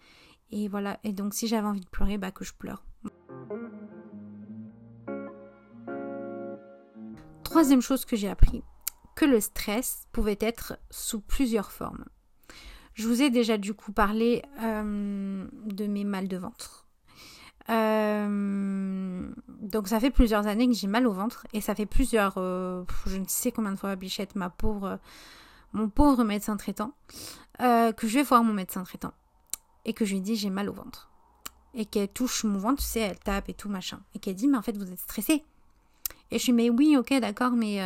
[0.50, 0.98] Et voilà.
[1.04, 2.84] Et donc, si j'avais envie de pleurer, bah que je pleure.
[7.44, 8.62] Troisième chose que j'ai appris,
[9.14, 12.04] que le stress pouvait être sous plusieurs formes.
[12.94, 16.86] Je vous ai déjà du coup parlé euh, de mes mal de ventre.
[17.68, 19.29] Euh,
[19.61, 22.85] donc ça fait plusieurs années que j'ai mal au ventre et ça fait plusieurs, euh,
[23.07, 25.00] je ne sais combien de fois, Bichette, ma pauvre,
[25.72, 26.92] mon pauvre médecin traitant,
[27.61, 29.12] euh, que je vais voir mon médecin traitant
[29.85, 31.11] et que je lui dis j'ai mal au ventre
[31.74, 34.46] et qu'elle touche mon ventre, tu sais, elle tape et tout machin et qu'elle dit
[34.46, 35.44] mais en fait vous êtes stressé.
[36.31, 37.79] Et je suis mais oui ok d'accord mais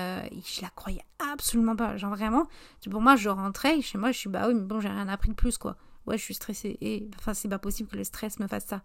[0.44, 2.46] je la croyais absolument pas, genre vraiment.
[2.90, 5.30] Pour moi je rentrais chez moi je suis bah oui mais bon j'ai rien appris
[5.30, 5.76] de plus quoi.
[6.06, 8.82] Ouais je suis stressée et enfin c'est pas possible que le stress me fasse ça.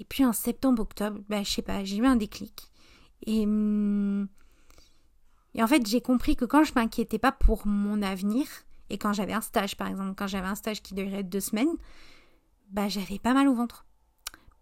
[0.00, 2.72] Et puis en septembre-octobre, ben, je sais pas, j'ai eu un déclic.
[3.26, 4.28] Et, hum,
[5.54, 8.46] et en fait, j'ai compris que quand je m'inquiétais pas pour mon avenir,
[8.88, 11.76] et quand j'avais un stage, par exemple, quand j'avais un stage qui durait deux semaines,
[12.70, 13.84] bah j'avais pas mal au ventre.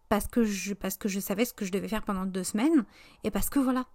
[0.08, 2.84] Parce que, je, parce que je savais ce que je devais faire pendant deux semaines,
[3.22, 3.86] et parce que voilà.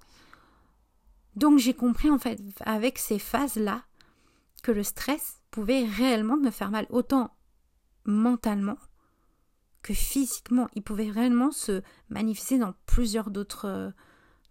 [1.36, 3.84] Donc j'ai compris en fait, avec ces phases-là,
[4.62, 7.36] que le stress pouvait réellement me faire mal, autant
[8.06, 8.77] mentalement
[9.84, 13.91] que physiquement, il pouvait réellement se manifester dans plusieurs d'autres, euh,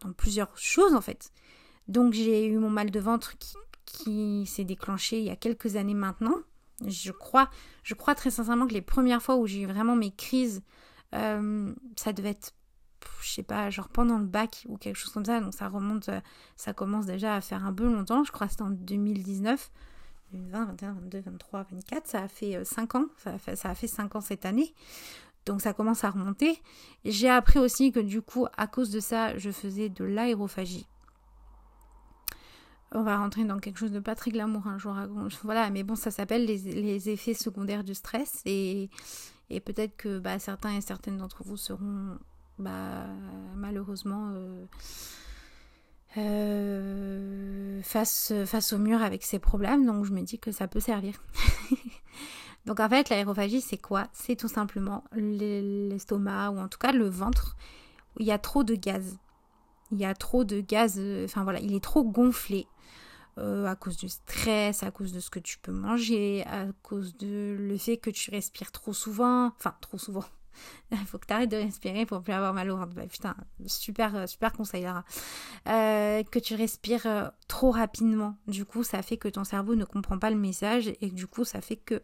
[0.00, 1.32] dans plusieurs choses en fait.
[1.88, 5.76] Donc j'ai eu mon mal de ventre qui, qui s'est déclenché il y a quelques
[5.76, 6.36] années maintenant.
[6.86, 7.48] Je crois,
[7.82, 10.62] je crois très sincèrement que les premières fois où j'ai eu vraiment mes crises,
[11.14, 12.54] euh, ça devait être
[13.20, 15.40] je sais pas, genre pendant le bac ou quelque chose comme ça.
[15.40, 16.10] Donc ça remonte,
[16.56, 18.24] ça commence déjà à faire un peu longtemps.
[18.24, 19.70] Je crois que c'était en 2019.
[20.32, 23.74] 2020, 21, 22, 23, 24, ça a fait 5 ans, ça a fait, ça a
[23.74, 24.74] fait 5 ans cette année.
[25.46, 26.60] Donc ça commence à remonter.
[27.04, 30.86] J'ai appris aussi que du coup, à cause de ça, je faisais de l'aérophagie.
[32.94, 34.94] On va rentrer dans quelque chose de pas très glamour un jour.
[35.42, 38.42] Voilà, mais bon, ça s'appelle les, effets secondaires du stress.
[38.44, 38.90] Et,
[39.48, 42.18] peut-être que bah, certains et certaines d'entre vous seront
[42.58, 43.06] bah,
[43.56, 44.64] malheureusement euh,
[46.16, 49.86] euh, face, face au mur avec ces problèmes.
[49.86, 51.14] Donc je me dis que ça peut servir.
[52.66, 54.06] Donc en fait, l'aérophagie, c'est quoi?
[54.12, 57.56] C'est tout simplement l'estomac ou en tout cas le ventre
[58.16, 59.18] où il y a trop de gaz.
[59.90, 62.66] Il y a trop de gaz, euh, enfin voilà, il est trop gonflé
[63.38, 67.16] euh, à cause du stress, à cause de ce que tu peux manger, à cause
[67.16, 70.24] de le fait que tu respires trop souvent, enfin trop souvent.
[70.90, 72.94] Il faut que tu arrêtes de respirer pour plus avoir mal au ventre.
[72.94, 73.34] Bah, putain,
[73.66, 75.04] super, euh, super conseil, Lara.
[75.66, 78.36] que tu respires trop rapidement.
[78.46, 81.44] Du coup, ça fait que ton cerveau ne comprend pas le message et du coup,
[81.44, 82.02] ça fait que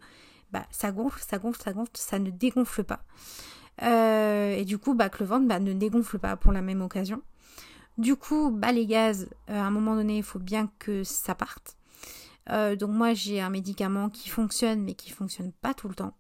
[0.51, 3.05] bah, ça gonfle, ça gonfle, ça gonfle, ça ne dégonfle pas.
[3.83, 6.83] Euh, et du coup, bah, que le ventre bah, ne dégonfle pas pour la même
[6.83, 7.23] occasion.
[7.97, 11.35] Du coup, bah, les gaz, euh, à un moment donné, il faut bien que ça
[11.35, 11.77] parte.
[12.51, 16.17] Euh, donc moi, j'ai un médicament qui fonctionne, mais qui fonctionne pas tout le temps.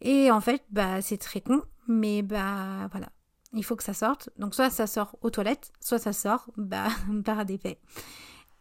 [0.00, 3.08] Et en fait, bah, c'est très con, mais bah voilà,
[3.52, 4.30] il faut que ça sorte.
[4.38, 6.88] Donc soit ça sort aux toilettes, soit ça sort bah,
[7.24, 7.78] par des paix.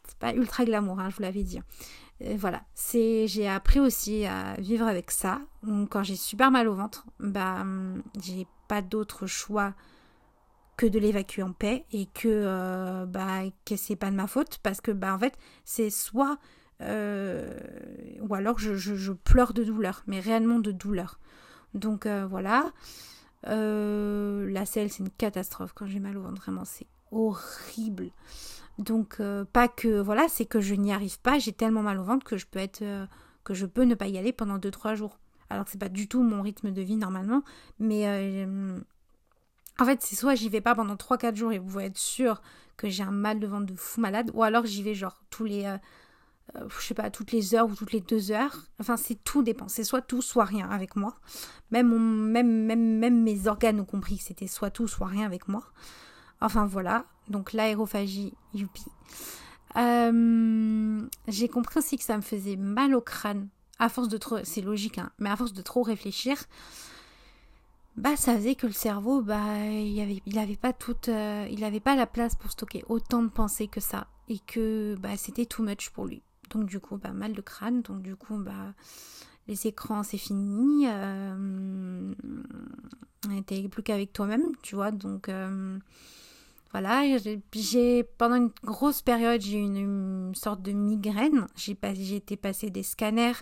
[0.08, 1.60] C'est pas ultra glamour, hein, je vous l'avais dit
[2.20, 5.42] voilà, c'est j'ai appris aussi à vivre avec ça.
[5.90, 7.64] quand j'ai super mal au ventre, bah
[8.20, 9.74] j'ai pas d'autre choix
[10.78, 14.60] que de l'évacuer en paix et que euh, bah que c'est pas de ma faute
[14.64, 16.38] parce que bah en fait c'est soit
[16.82, 17.60] euh,
[18.22, 21.20] ou alors je, pleure de douleur, mais réellement de douleur.
[21.74, 22.72] Donc euh, voilà.
[23.44, 28.12] la selle c'est une catastrophe quand j'ai mal au ventre, vraiment c'est horrible.
[28.78, 32.04] Donc euh, pas que voilà, c'est que je n'y arrive pas, j'ai tellement mal au
[32.04, 33.06] ventre que je peux être euh,
[33.44, 35.20] que je peux ne pas y aller pendant 2 3 jours.
[35.50, 37.42] Alors que c'est pas du tout mon rythme de vie normalement,
[37.80, 38.80] mais euh,
[39.80, 41.98] en fait, c'est soit j'y vais pas pendant 3 4 jours et vous pouvez être
[41.98, 42.42] sûr
[42.76, 45.46] que j'ai un mal de ventre de fou malade ou alors j'y vais genre tous
[45.46, 45.66] les
[46.56, 48.58] je sais pas, toutes les heures ou toutes les deux heures.
[48.80, 49.68] Enfin, c'est tout dépend.
[49.68, 51.16] C'est soit tout, soit rien avec moi.
[51.72, 51.90] Même,
[52.32, 55.64] même, même, même mes organes ont compris que c'était soit tout, soit rien avec moi.
[56.42, 58.86] Enfin voilà, donc l'aérophagie, youpi.
[59.76, 63.50] Euh, j'ai compris aussi que ça me faisait mal au crâne.
[63.80, 66.38] À force de trop, c'est logique, hein, mais à force de trop réfléchir,
[67.96, 71.64] bah ça faisait que le cerveau, bah il avait, il avait pas toute, euh, il
[71.64, 75.46] avait pas la place pour stocker autant de pensées que ça, et que bah c'était
[75.46, 76.24] too much pour lui.
[76.58, 78.74] Donc du coup, bah mal de crâne, donc du coup, bah
[79.48, 82.14] les écrans c'est fini, euh,
[83.46, 85.78] t'es plus qu'avec toi-même, tu vois, donc euh,
[86.72, 87.04] voilà,
[87.54, 91.48] j'ai pendant une grosse période, j'ai eu une, sorte de migraine.
[91.56, 93.38] J'ai été passer des scanners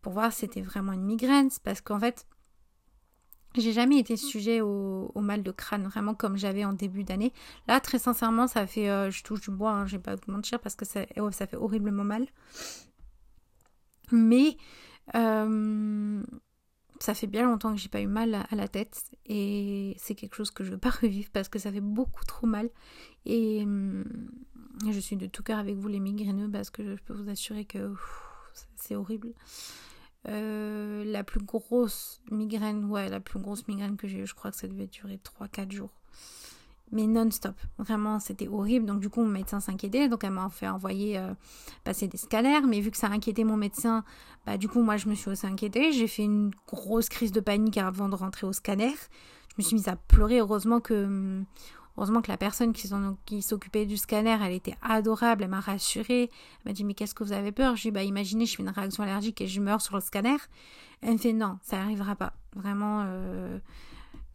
[0.00, 1.50] pour voir si c'était vraiment une migraine.
[1.50, 2.26] C'est parce qu'en fait,
[3.56, 7.32] j'ai jamais été sujet au, mal de crâne, vraiment comme j'avais en début d'année.
[7.68, 10.32] Là, très sincèrement, ça fait, euh, je touche du bois, hein, je vais pas vous
[10.32, 12.26] mentir parce que ça, oh, fait horriblement mal.
[14.10, 14.56] Mais
[15.14, 16.22] euh,
[17.00, 20.36] ça fait bien longtemps que j'ai pas eu mal à, la tête et c'est quelque
[20.36, 22.70] chose que je veux pas revivre parce que ça fait beaucoup trop mal
[23.26, 24.04] et hum,
[24.90, 27.64] je suis de tout cœur avec vous les migraineux parce que je peux vous assurer
[27.64, 27.92] que
[28.76, 29.32] c'est horrible.
[30.28, 34.50] Euh, la plus grosse migraine, ouais, la plus grosse migraine que j'ai eue, je crois
[34.50, 35.90] que ça devait durer 3-4 jours
[36.92, 37.56] mais non-stop.
[37.78, 38.86] Vraiment, c'était horrible.
[38.86, 40.08] Donc, du coup, mon médecin s'inquiétait.
[40.08, 41.32] Donc, elle m'a fait envoyer euh,
[41.84, 42.60] passer des scanners.
[42.68, 44.04] Mais vu que ça inquiétait mon médecin,
[44.46, 45.92] bah, du coup, moi, je me suis aussi inquiétée.
[45.92, 48.92] J'ai fait une grosse crise de panique avant de rentrer au scanner.
[49.48, 50.40] Je me suis mise à pleurer.
[50.40, 51.42] Heureusement que,
[51.96, 55.44] heureusement que la personne qui s'occupait du scanner, elle était adorable.
[55.44, 56.24] Elle m'a rassurée.
[56.24, 57.76] Elle m'a dit, mais qu'est-ce que vous avez peur?
[57.76, 59.94] Je lui ai dit, bah, imaginez, je fais une réaction allergique et je meurs sur
[59.94, 60.36] le scanner.
[61.00, 62.32] Elle me fait, non, ça n'arrivera pas.
[62.54, 63.04] Vraiment.
[63.06, 63.58] Euh,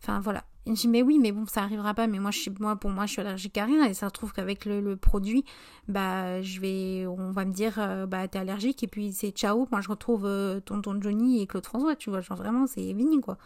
[0.02, 0.44] enfin, voilà
[0.76, 2.08] je dit, mais oui, mais bon, ça arrivera pas.
[2.08, 3.86] Mais moi, je suis, pour moi, je suis allergique à rien.
[3.86, 5.44] Et ça se trouve qu'avec le, produit,
[5.88, 8.84] bah, je vais, on va me dire, euh, bah, t'es allergique.
[8.84, 9.68] Et puis, c'est ciao.
[9.72, 12.22] Moi, je retrouve euh, tonton Johnny et Claude François, tu vois.
[12.22, 13.38] Genre, vraiment, c'est fini, quoi.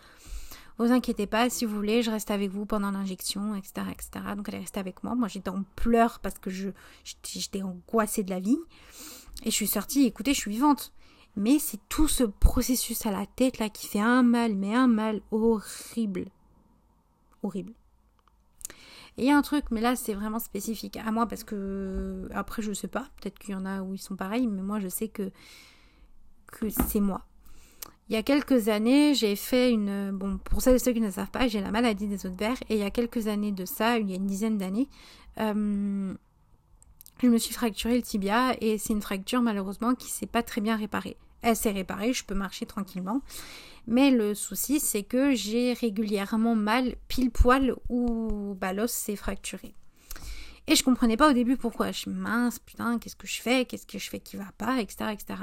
[0.81, 4.09] Vous inquiétez pas, si vous voulez, je reste avec vous pendant l'injection, etc., etc.
[4.35, 5.13] Donc, elle est restée avec moi.
[5.13, 6.69] Moi, j'étais en pleurs parce que je,
[7.23, 8.57] j'étais angoissée de la vie.
[9.43, 10.91] Et je suis sortie, écoutez, je suis vivante.
[11.35, 14.87] Mais c'est tout ce processus à la tête là qui fait un mal, mais un
[14.87, 16.31] mal horrible
[17.43, 17.73] horrible.
[19.17, 22.27] Et il y a un truc, mais là c'est vraiment spécifique à moi parce que
[22.33, 24.79] après je sais pas, peut-être qu'il y en a où ils sont pareils, mais moi
[24.79, 25.31] je sais que,
[26.47, 27.25] que c'est moi.
[28.09, 30.11] Il y a quelques années, j'ai fait une...
[30.11, 32.37] Bon, pour celles et ceux qui ne savent pas, j'ai la maladie des os de
[32.37, 32.57] verre.
[32.69, 34.89] Et il y a quelques années de ça, il y a une dizaine d'années,
[35.39, 36.13] euh,
[37.21, 38.55] je me suis fracturé le tibia.
[38.59, 41.17] Et c'est une fracture, malheureusement, qui s'est pas très bien réparée.
[41.41, 43.21] Elle s'est réparée, je peux marcher tranquillement.
[43.87, 49.73] Mais le souci, c'est que j'ai régulièrement mal pile poil où bah, l'os s'est fracturé.
[50.67, 51.91] Et je comprenais pas au début pourquoi.
[51.91, 53.65] Je suis mince, putain, qu'est-ce que je fais?
[53.65, 54.79] Qu'est-ce que je fais qui va pas?
[54.79, 55.05] Etc.
[55.11, 55.41] etc.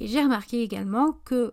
[0.00, 1.52] Et j'ai remarqué également que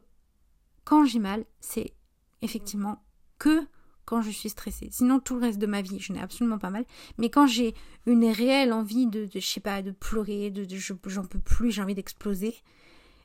[0.88, 1.94] quand j'ai mal, c'est
[2.42, 3.04] effectivement
[3.40, 3.68] que
[4.06, 4.88] quand je suis stressée.
[4.90, 6.86] Sinon, tout le reste de ma vie, je n'ai absolument pas mal.
[7.18, 10.66] Mais quand j'ai une réelle envie de, de, je sais pas, de pleurer, de,
[11.08, 12.56] j'en peux plus, j'ai envie d'exploser.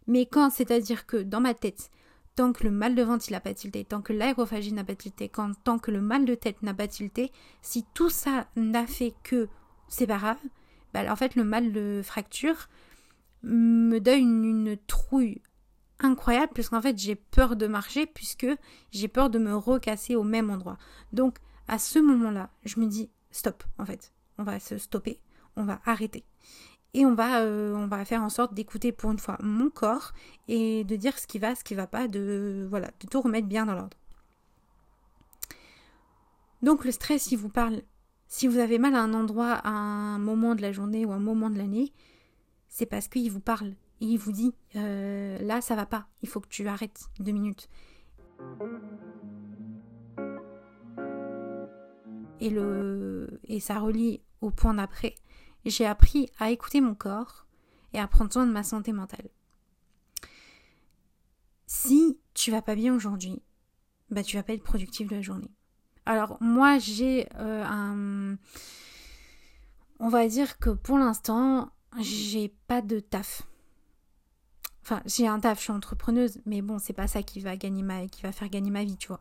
[0.08, 1.88] Mais quand, c'est-à-dire que dans ma tête,
[2.34, 5.30] tant que le mal de ventre n'a pas tilté, tant que l'aérophagie n'a pas tilté,
[5.62, 9.48] tant que le mal de tête n'a pas tilté, si tout ça n'a fait que
[9.86, 10.38] c'est pas grave,
[10.92, 12.68] bah, en fait le mal de fracture
[13.44, 15.40] me donne une, trouille
[16.02, 18.46] incroyable puisqu'en fait j'ai peur de marcher puisque
[18.90, 20.78] j'ai peur de me recasser au même endroit.
[21.12, 21.38] Donc
[21.68, 25.20] à ce moment-là, je me dis stop en fait, on va se stopper,
[25.56, 26.24] on va arrêter
[26.94, 30.12] et on va, euh, on va faire en sorte d'écouter pour une fois mon corps
[30.48, 33.48] et de dire ce qui va, ce qui va pas, de voilà, de tout remettre
[33.48, 33.96] bien dans l'ordre.
[36.62, 37.82] Donc le stress, il vous parle,
[38.28, 41.18] si vous avez mal à un endroit, à un moment de la journée ou un
[41.18, 41.92] moment de l'année,
[42.68, 43.74] c'est parce qu'il vous parle.
[44.04, 47.68] Il vous dit euh, là ça va pas, il faut que tu arrêtes deux minutes.
[52.40, 55.14] Et, le, et ça relie au point d'après
[55.64, 57.46] j'ai appris à écouter mon corps
[57.92, 59.28] et à prendre soin de ma santé mentale.
[61.66, 63.40] Si tu vas pas bien aujourd'hui,
[64.10, 65.50] bah tu vas pas être productif de la journée.
[66.06, 68.36] Alors moi j'ai euh, un...
[70.00, 73.46] On va dire que pour l'instant, j'ai pas de taf.
[74.82, 77.82] Enfin, j'ai un taf, je suis entrepreneuse, mais bon, c'est pas ça qui va gagner
[77.82, 79.20] ma, qui va faire gagner ma vie, tu vois.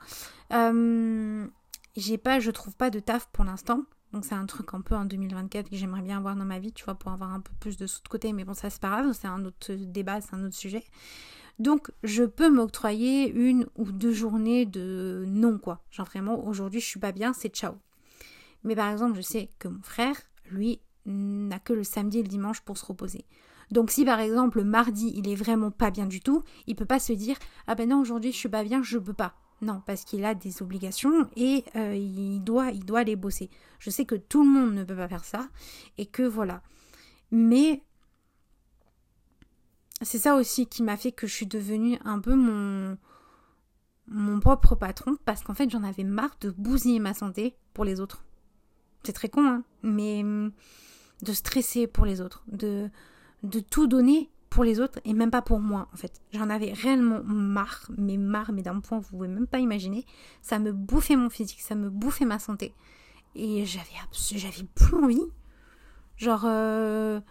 [0.54, 1.47] Euh,
[1.95, 3.84] j'ai pas, je trouve pas de taf pour l'instant.
[4.12, 6.74] Donc c'est un truc un peu en 2024 que j'aimerais bien avoir dans ma vie,
[6.74, 8.34] tu vois, pour avoir un peu plus de sous de côté.
[8.34, 10.84] Mais bon, ça c'est pas grave, c'est un autre débat, c'est un autre sujet.
[11.60, 15.84] Donc je peux m'octroyer une ou deux journées de non, quoi.
[15.91, 17.76] Genre vraiment, aujourd'hui je suis pas bien, c'est ciao.
[18.63, 20.15] Mais par exemple, je sais que mon frère,
[20.50, 23.26] lui, n'a que le samedi et le dimanche pour se reposer.
[23.71, 26.86] Donc si par exemple le mardi il est vraiment pas bien du tout, il peut
[26.86, 29.36] pas se dire ah ben non aujourd'hui je suis pas bien, je peux pas.
[29.62, 33.51] Non, parce qu'il a des obligations et euh, il, doit, il doit aller bosser.
[33.77, 35.47] Je sais que tout le monde ne peut pas faire ça
[35.99, 36.63] et que voilà.
[37.29, 37.84] Mais
[40.01, 42.97] c'est ça aussi qui m'a fait que je suis devenue un peu mon,
[44.07, 48.01] mon propre patron parce qu'en fait j'en avais marre de bousiller ma santé pour les
[48.01, 48.25] autres.
[49.03, 52.43] C'est très con, hein, mais de stresser pour les autres,
[53.43, 56.21] de tout donner pour les autres et même pas pour moi en fait.
[56.34, 60.06] J'en avais réellement marre, mais marre, mais d'un point vous pouvez même pas imaginer.
[60.41, 62.73] Ça me bouffait mon physique, ça me bouffait ma santé.
[63.36, 63.86] Et j'avais
[64.36, 65.23] j'avais plus envie.
[66.17, 67.21] Genre euh,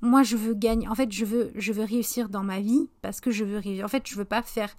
[0.00, 0.88] moi je veux gagner.
[0.88, 3.84] En fait, je veux je veux réussir dans ma vie parce que je veux réussir.
[3.84, 4.74] En fait, je veux pas faire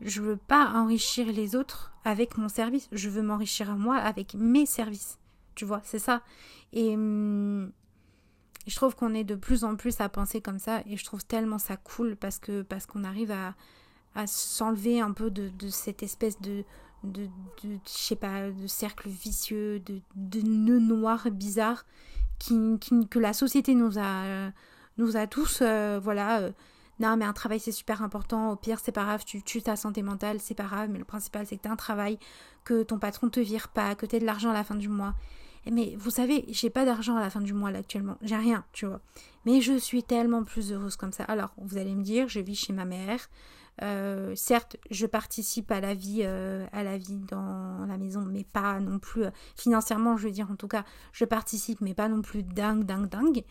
[0.00, 4.34] je veux pas enrichir les autres avec mon service, je veux m'enrichir à moi avec
[4.34, 5.18] mes services.
[5.54, 6.22] Tu vois, c'est ça.
[6.72, 7.72] Et hum,
[8.66, 11.04] et je trouve qu'on est de plus en plus à penser comme ça et je
[11.04, 13.54] trouve tellement ça cool parce que parce qu'on arrive à,
[14.14, 16.64] à s'enlever un peu de, de, cette espèce de,
[17.04, 17.26] de,
[17.62, 21.84] de je sais pas, de cercle vicieux, de, de nœud noir bizarre
[22.38, 24.50] qui, qui, que la société nous a,
[24.98, 26.52] nous a tous, euh, voilà, euh,
[26.98, 29.76] non mais un travail c'est super important, au pire c'est pas grave, tu tues ta
[29.76, 32.18] santé mentale, c'est pas grave, mais le principal c'est que tu as un travail,
[32.64, 35.14] que ton patron te vire pas, que tu de l'argent à la fin du mois.
[35.70, 38.16] Mais vous savez, j'ai pas d'argent à la fin du mois là actuellement.
[38.22, 39.00] J'ai rien, tu vois.
[39.44, 41.24] Mais je suis tellement plus heureuse comme ça.
[41.24, 43.28] Alors, vous allez me dire, je vis chez ma mère.
[43.82, 48.44] Euh, certes, je participe à la vie, euh, à la vie dans la maison, mais
[48.44, 50.16] pas non plus euh, financièrement.
[50.16, 53.44] Je veux dire, en tout cas, je participe, mais pas non plus dingue, dingue, dingue.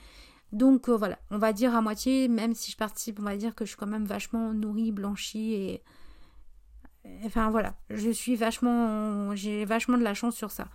[0.51, 3.65] Donc voilà, on va dire à moitié, même si je participe, on va dire que
[3.65, 5.83] je suis quand même vachement nourrie, blanchie et
[7.25, 10.67] enfin voilà, je suis vachement, j'ai vachement de la chance sur ça.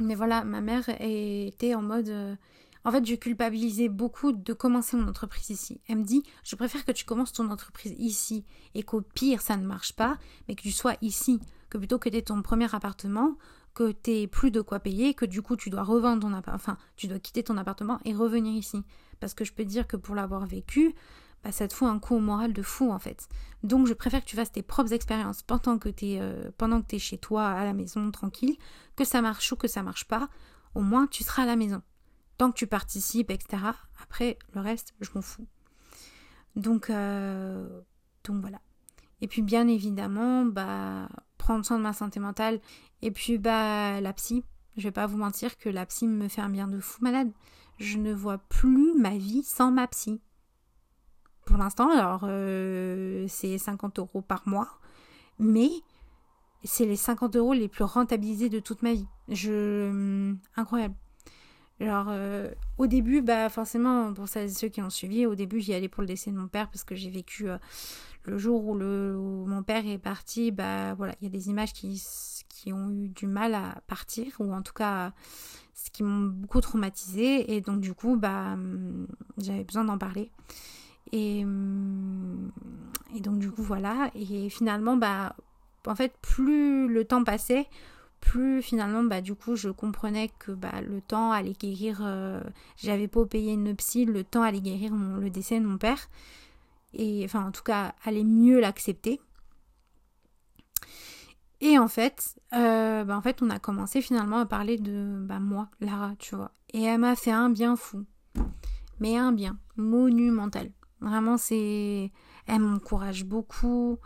[0.00, 2.08] Mais voilà, ma mère était en mode...
[2.08, 2.36] Euh,
[2.84, 5.80] en fait, je culpabilisais beaucoup de commencer mon entreprise ici.
[5.88, 9.56] Elle me dit, je préfère que tu commences ton entreprise ici et qu'au pire, ça
[9.56, 13.36] ne marche pas, mais que tu sois ici, que plutôt que tu ton premier appartement,
[13.74, 16.78] que tu plus de quoi payer, que du coup, tu dois revendre ton appartement, enfin,
[16.96, 18.84] tu dois quitter ton appartement et revenir ici.
[19.18, 20.94] Parce que je peux dire que pour l'avoir vécu,
[21.42, 23.28] bah, ça te fout un coup au moral de fou en fait.
[23.62, 26.50] Donc je préfère que tu fasses tes propres expériences pendant que tu es, euh,
[26.98, 28.56] chez toi à la maison tranquille,
[28.96, 30.28] que ça marche ou que ça marche pas,
[30.74, 31.82] au moins tu seras à la maison.
[32.38, 33.62] Tant que tu participes, etc.
[34.02, 35.46] Après, le reste, je m'en fous.
[36.54, 37.66] Donc, euh,
[38.24, 38.60] donc voilà.
[39.20, 42.60] Et puis bien évidemment, bah, prendre soin de ma santé mentale.
[43.02, 44.44] Et puis bah, la psy.
[44.76, 47.30] Je vais pas vous mentir que la psy me fait un bien de fou malade.
[47.78, 50.20] Je ne vois plus ma vie sans ma psy.
[51.46, 54.68] Pour l'instant, alors euh, c'est 50 euros par mois.
[55.38, 55.70] Mais
[56.64, 59.06] c'est les 50 euros les plus rentabilisés de toute ma vie.
[59.28, 59.88] Je...
[59.88, 60.94] Hum, incroyable.
[61.78, 65.88] Alors, euh, au début, bah forcément, pour ceux qui ont suivi, au début, j'y allais
[65.88, 67.58] pour le décès de mon père parce que j'ai vécu euh,
[68.24, 70.50] le jour où, le, mon père est parti.
[70.50, 72.02] Bah voilà, il y a des images qui,
[72.48, 75.12] qui ont eu du mal à partir ou en tout cas,
[75.74, 77.54] ce qui m'ont beaucoup traumatisé.
[77.54, 79.06] Et donc, du coup, bah hum,
[79.38, 80.32] j'avais besoin d'en parler.
[81.12, 82.50] Et, hum,
[83.14, 84.10] et donc, du coup, voilà.
[84.14, 85.34] Et finalement, bah
[85.86, 87.68] en fait, plus le temps passait,
[88.20, 92.00] plus finalement, bah, du coup, je comprenais que bah, le temps allait guérir.
[92.02, 92.40] Euh,
[92.76, 96.08] j'avais pas payé une psy, le temps allait guérir le décès de mon père.
[96.94, 99.20] Et enfin, en tout cas, allait mieux l'accepter.
[101.60, 105.38] Et en fait, euh, bah, en fait, on a commencé finalement à parler de bah,
[105.40, 106.50] moi, Lara, tu vois.
[106.72, 108.04] Et elle m'a fait un bien fou.
[108.98, 110.70] Mais un bien monumental.
[111.00, 112.10] Vraiment, c'est.
[112.46, 113.98] Elle m'encourage beaucoup.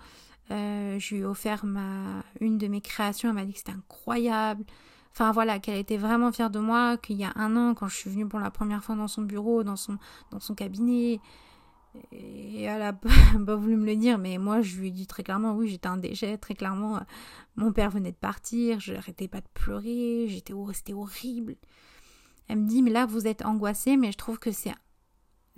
[0.50, 3.72] Euh, je lui ai offert ma, une de mes créations, elle m'a dit que c'était
[3.72, 4.64] incroyable.
[5.12, 7.96] Enfin voilà, qu'elle était vraiment fière de moi, qu'il y a un an, quand je
[7.96, 9.98] suis venue pour la première fois dans son bureau, dans son,
[10.30, 11.20] dans son cabinet,
[12.12, 12.92] et elle a
[13.46, 15.88] pas voulu me le dire, mais moi je lui ai dit très clairement, oui, j'étais
[15.88, 17.00] un déchet, très clairement,
[17.56, 21.56] mon père venait de partir, je n'arrêtais pas de pleurer, j'étais, c'était horrible.
[22.48, 24.72] Elle me dit, mais là vous êtes angoissée, mais je trouve que c'est,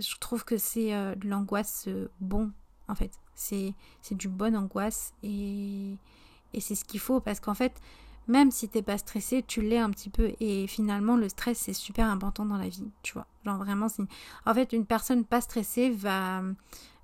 [0.03, 1.89] je trouve que c'est euh, de l'angoisse
[2.21, 2.51] bon,
[2.89, 3.13] en fait.
[3.35, 3.75] C'est
[4.13, 5.97] du bon angoisse et,
[6.53, 7.81] et c'est ce qu'il faut parce qu'en fait,
[8.29, 11.73] même si t'es pas stressé, tu l'es un petit peu et finalement le stress c'est
[11.73, 13.27] super important dans la vie, tu vois.
[13.45, 13.89] Genre vraiment,
[14.47, 16.43] en fait une personne pas stressée va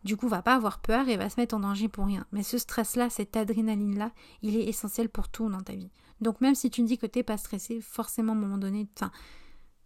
[0.04, 2.24] du coup va pas avoir peur et va se mettre en danger pour rien.
[2.32, 5.90] Mais ce stress là, cette adrénaline là, il est essentiel pour tout dans ta vie.
[6.20, 8.86] Donc même si tu me dis que t'es pas stressé, forcément à un moment donné,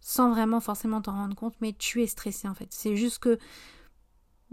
[0.03, 2.67] sans vraiment forcément t'en rendre compte, mais tu es stressé en fait.
[2.69, 3.39] C'est juste que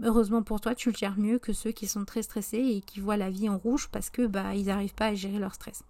[0.03, 2.99] Heureusement pour toi, tu le gères mieux que ceux qui sont très stressés et qui
[2.99, 5.83] voient la vie en rouge parce que bah ils n'arrivent pas à gérer leur stress.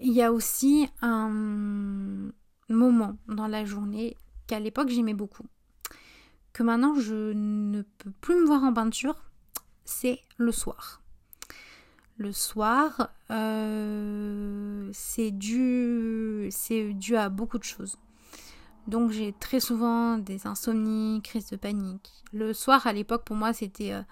[0.00, 2.32] Il y a aussi un
[2.68, 4.16] moment dans la journée
[4.48, 5.46] qu'à l'époque j'aimais beaucoup,
[6.52, 9.22] que maintenant je ne peux plus me voir en peinture,
[9.84, 11.03] c'est le soir.
[12.16, 16.48] Le soir, euh, c'est dû,
[16.94, 17.98] dû à beaucoup de choses.
[18.86, 22.12] Donc j'ai très souvent des insomnies, crises de panique.
[22.32, 24.02] Le soir à l'époque pour moi c'était euh,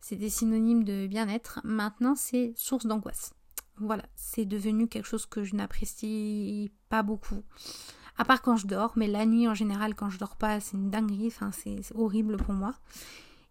[0.00, 1.60] c'était synonyme de bien-être.
[1.64, 3.32] Maintenant c'est source d'angoisse.
[3.78, 7.42] Voilà, c'est devenu quelque chose que je n'apprécie pas beaucoup.
[8.18, 10.76] À part quand je dors, mais la nuit en général quand je dors pas c'est
[10.76, 12.74] une dinguerie, enfin c'est horrible pour moi.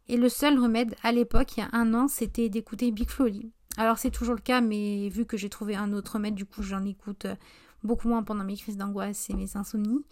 [0.09, 3.51] Et le seul remède à l'époque, il y a un an, c'était d'écouter Big Flowly.
[3.77, 6.61] Alors c'est toujours le cas, mais vu que j'ai trouvé un autre remède, du coup
[6.61, 7.35] j'en écoute euh,
[7.83, 10.05] beaucoup moins pendant mes crises d'angoisse et mes insomnies.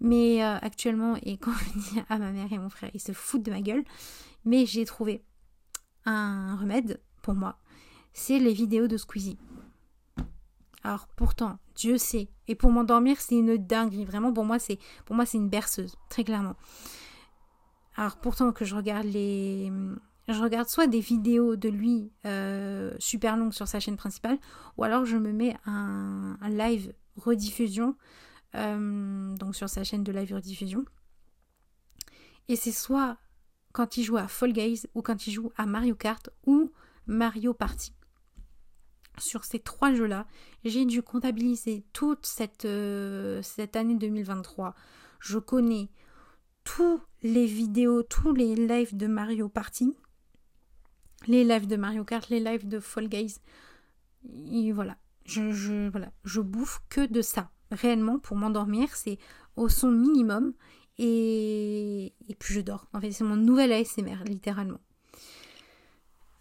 [0.00, 3.12] Mais euh, actuellement, et quand je dis à ma mère et mon frère, ils se
[3.12, 3.84] foutent de ma gueule,
[4.44, 5.24] mais j'ai trouvé
[6.04, 7.58] un remède pour moi.
[8.12, 9.38] C'est les vidéos de Squeezie.
[10.84, 14.04] Alors pourtant, Dieu sait, et pour m'endormir, c'est une dinguerie.
[14.04, 16.56] Vraiment, pour moi, c'est pour moi, c'est une berceuse, très clairement.
[17.96, 19.72] Alors pourtant que je regarde les,
[20.28, 24.38] je regarde soit des vidéos de lui euh, super longues sur sa chaîne principale,
[24.76, 27.96] ou alors je me mets un live rediffusion,
[28.54, 30.84] euh, donc sur sa chaîne de live rediffusion.
[32.48, 33.18] Et c'est soit
[33.72, 36.72] quand il joue à Fall Guys ou quand il joue à Mario Kart ou
[37.06, 37.94] Mario Party.
[39.18, 40.26] Sur ces trois jeux-là,
[40.64, 44.74] j'ai dû comptabiliser toute cette, euh, cette année 2023.
[45.20, 45.90] Je connais
[46.64, 49.96] tous les vidéos, tous les lives de Mario Party,
[51.26, 53.36] les lives de Mario Kart, les lives de Fall Guys.
[54.52, 57.50] Et voilà, je, voilà, je bouffe que de ça.
[57.70, 59.18] Réellement, pour m'endormir, c'est
[59.56, 60.54] au son minimum
[60.98, 62.88] et, et puis je dors.
[62.92, 64.80] En fait, c'est mon nouvel ASMR, littéralement.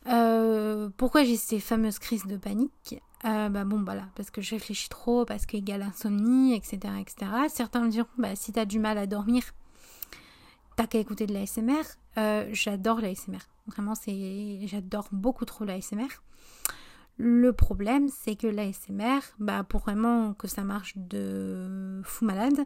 [0.08, 3.02] Euh, pourquoi j'ai ces fameuses crises de panique?
[3.26, 6.94] Euh, bah bon voilà parce que je réfléchis trop parce qu'il y a l'insomnie etc
[7.02, 9.42] etc certains me diront bah si t'as du mal à dormir
[10.76, 11.82] t'as qu'à écouter de l'ASMR
[12.20, 16.08] euh, j'adore l'ASMR vraiment c'est j'adore beaucoup trop l'ASMR
[17.18, 22.64] le problème, c'est que l'ASMR, bah, pour vraiment que ça marche de fou malade,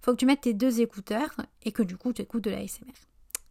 [0.00, 2.94] faut que tu mettes tes deux écouteurs et que du coup tu écoutes de l'ASMR.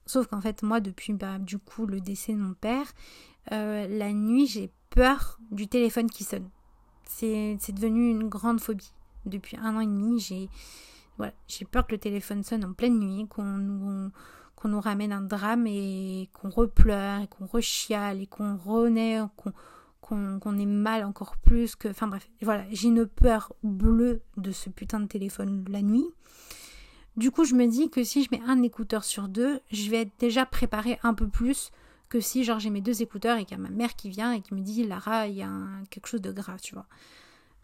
[0.07, 2.87] Sauf qu'en fait, moi, depuis bah, du coup le décès de mon père,
[3.51, 6.49] euh, la nuit, j'ai peur du téléphone qui sonne.
[7.05, 8.91] C'est devenu une grande phobie.
[9.25, 10.49] Depuis un an et demi, j'ai
[11.17, 14.11] Voilà, j'ai peur que le téléphone sonne en pleine nuit, qu'on
[14.63, 19.51] qu'on nous ramène un drame et qu'on repleure et qu'on rechiale et qu'on renaît, qu'on
[20.01, 21.87] qu'on ait mal encore plus que...
[21.87, 26.05] Enfin bref, voilà, j'ai une peur bleue de ce putain de téléphone la nuit.
[27.15, 30.01] Du coup, je me dis que si je mets un écouteur sur deux, je vais
[30.01, 31.71] être déjà préparée un peu plus
[32.09, 34.33] que si genre j'ai mes deux écouteurs et qu'il y a ma mère qui vient
[34.33, 35.51] et qui me dit Lara, il y a
[35.89, 36.87] quelque chose de grave, tu vois.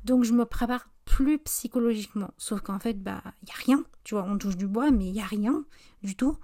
[0.05, 2.31] Donc je me prépare plus psychologiquement.
[2.37, 3.83] Sauf qu'en fait, bah, il n'y a rien.
[4.05, 5.65] Tu vois, on touche du bois, mais il n'y a rien
[6.03, 6.37] du tout.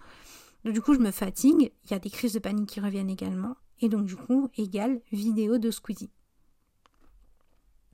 [0.66, 1.72] Du coup, je me fatigue.
[1.84, 3.56] Il y a des crises de panique qui reviennent également.
[3.82, 6.12] Et donc, du coup, égale vidéo de Squeezie.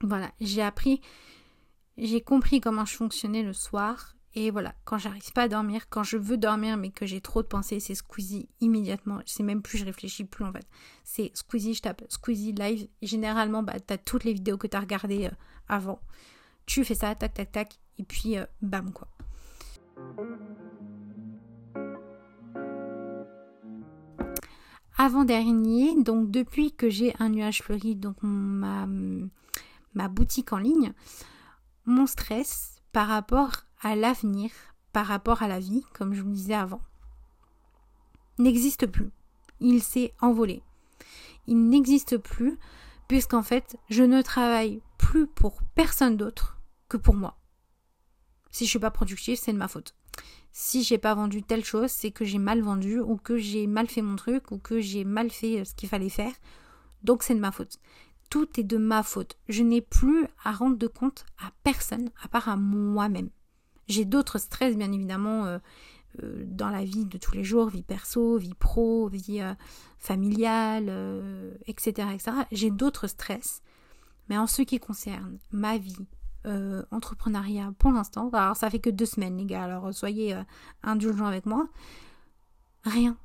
[0.02, 1.00] Voilà, j'ai appris,
[1.98, 4.16] j'ai compris comment je fonctionnais le soir.
[4.34, 7.44] Et voilà, quand j'arrive pas à dormir, quand je veux dormir mais que j'ai trop
[7.44, 9.20] de pensées, c'est Squeezie immédiatement.
[9.26, 10.66] Sais même plus, je réfléchis plus en fait.
[11.04, 12.88] C'est Squeezie, je tape Squeezie live.
[13.02, 15.36] Généralement, bah, tu as toutes les vidéos que tu as regardées euh,
[15.68, 16.00] avant.
[16.66, 19.10] Tu fais ça, tac, tac, tac, et puis euh, bam quoi.
[25.04, 28.86] Avant-dernier, donc depuis que j'ai un nuage fleuri, donc ma,
[29.96, 30.94] ma boutique en ligne,
[31.86, 34.52] mon stress par rapport à l'avenir,
[34.94, 36.84] par rapport à la vie, comme je vous disais avant,
[38.38, 39.10] n'existe plus.
[39.60, 40.62] Il s'est envolé.
[41.48, 42.60] Il n'existe plus
[43.08, 47.40] puisqu'en fait, je ne travaille plus pour personne d'autre que pour moi.
[48.52, 49.96] Si je suis pas productive, c'est de ma faute.
[50.52, 53.88] Si j'ai pas vendu telle chose, c'est que j'ai mal vendu ou que j'ai mal
[53.88, 56.34] fait mon truc ou que j'ai mal fait euh, ce qu'il fallait faire.
[57.04, 57.80] Donc c'est de ma faute.
[58.30, 59.38] Tout est de ma faute.
[59.48, 63.30] Je n'ai plus à rendre de compte à personne à part à moi-même.
[63.88, 65.58] J'ai d'autres stress bien évidemment euh,
[66.22, 69.42] euh, dans la vie de tous les jours, vie perso, vie pro, vie
[69.98, 70.90] familiale,
[71.66, 72.10] etc.
[72.14, 72.38] etc.
[72.52, 73.62] J'ai d'autres stress.
[74.30, 76.08] Mais en ce qui concerne ma vie,
[76.46, 78.30] euh, entrepreneuriat pour l'instant.
[78.34, 80.44] Alors ça fait que deux semaines les gars, alors soyez euh,
[80.84, 81.68] indulgents avec moi.
[82.84, 83.18] Rien.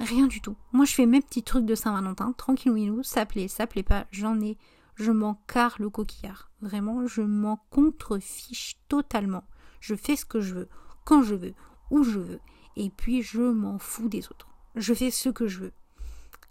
[0.00, 0.56] Rien du tout.
[0.72, 4.40] Moi je fais mes petits trucs de Saint-Valentin, tranquillou, ça plaît, ça plaît pas, j'en
[4.40, 4.56] ai,
[4.94, 6.50] je m'en carre le coquillard.
[6.60, 9.44] Vraiment, je m'en contrefiche totalement.
[9.80, 10.68] Je fais ce que je veux,
[11.04, 11.54] quand je veux,
[11.90, 12.40] où je veux,
[12.76, 14.48] et puis je m'en fous des autres.
[14.74, 15.72] Je fais ce que je veux.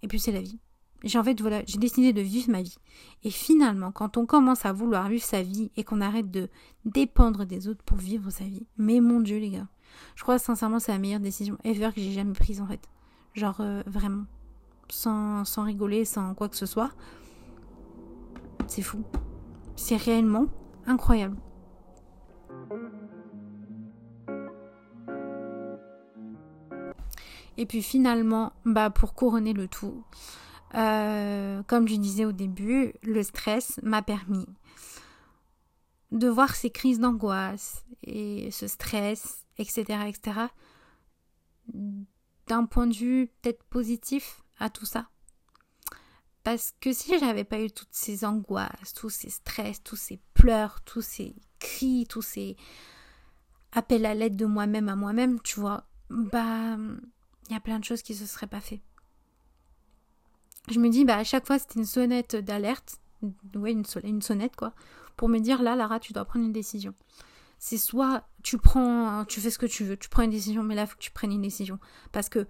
[0.02, 0.60] Et puis c'est la vie
[1.04, 2.78] j'ai voilà, j'ai décidé de vivre ma vie.
[3.24, 6.50] Et finalement, quand on commence à vouloir vivre sa vie et qu'on arrête de
[6.86, 9.68] dépendre des autres pour vivre sa vie, mais mon dieu les gars,
[10.16, 12.82] je crois sincèrement c'est la meilleure décision ever que j'ai jamais prise en fait.
[13.34, 14.26] Genre euh, vraiment,
[14.90, 16.92] sans, sans rigoler, sans quoi que ce soit.
[18.68, 19.04] C'est fou.
[19.76, 20.48] C'est réellement
[20.88, 21.38] incroyable.
[27.58, 30.04] Et puis finalement, bah pour couronner le tout,
[30.76, 34.46] euh, comme je disais au début, le stress m'a permis
[36.12, 40.40] de voir ces crises d'angoisse et ce stress, etc., etc.,
[42.48, 45.10] d'un point de vue peut-être positif à tout ça.
[46.44, 50.80] Parce que si j'avais pas eu toutes ces angoisses, tous ces stress, tous ces pleurs,
[50.82, 52.56] tous ces cris, tous ces
[53.74, 56.78] appels à l'aide de moi-même à moi-même, tu vois, bah,
[57.50, 58.82] il y a plein de choses qui se seraient pas fait
[60.68, 63.00] je me dis, bah, à chaque fois, c'était une sonnette d'alerte,
[63.56, 64.74] ouais, une, sonnette, quoi,
[65.16, 66.94] pour me dire, là, Lara, tu dois prendre une décision.
[67.60, 70.76] C'est soit tu prends, tu fais ce que tu veux, tu prends une décision, mais
[70.76, 71.80] là, il faut que tu prennes une décision.
[72.12, 72.46] Parce que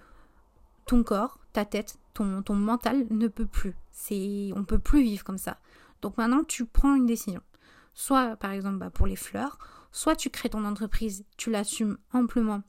[0.86, 3.76] ton corps, ta tête, ton, ton mental ne peut plus.
[3.92, 5.60] C'est, on peut plus vivre comme ça.
[6.02, 7.42] Donc maintenant, tu prends une décision.
[7.94, 9.58] Soit, par exemple, bah, pour les fleurs,
[9.92, 12.62] soit tu crées ton entreprise, tu l'assumes amplement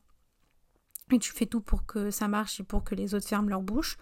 [1.11, 3.62] et tu fais tout pour que ça marche et pour que les autres ferment leur
[3.62, 3.96] bouche,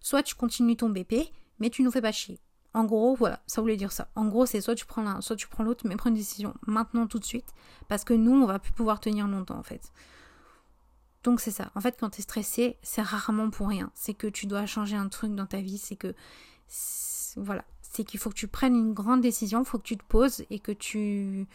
[0.00, 2.38] soit tu continues ton BP, mais tu nous fais pas chier.
[2.72, 4.08] En gros, voilà, ça voulait dire ça.
[4.14, 6.54] En gros, c'est soit tu prends l'un, soit tu prends l'autre, mais prends une décision
[6.66, 7.52] maintenant, tout de suite,
[7.88, 9.92] parce que nous, on va plus pouvoir tenir longtemps, en fait.
[11.22, 11.70] Donc c'est ça.
[11.74, 13.90] En fait, quand tu es stressé, c'est rarement pour rien.
[13.94, 16.14] C'est que tu dois changer un truc dans ta vie, c'est que
[17.36, 20.04] voilà, c'est qu'il faut que tu prennes une grande décision, il faut que tu te
[20.04, 21.46] poses et que tu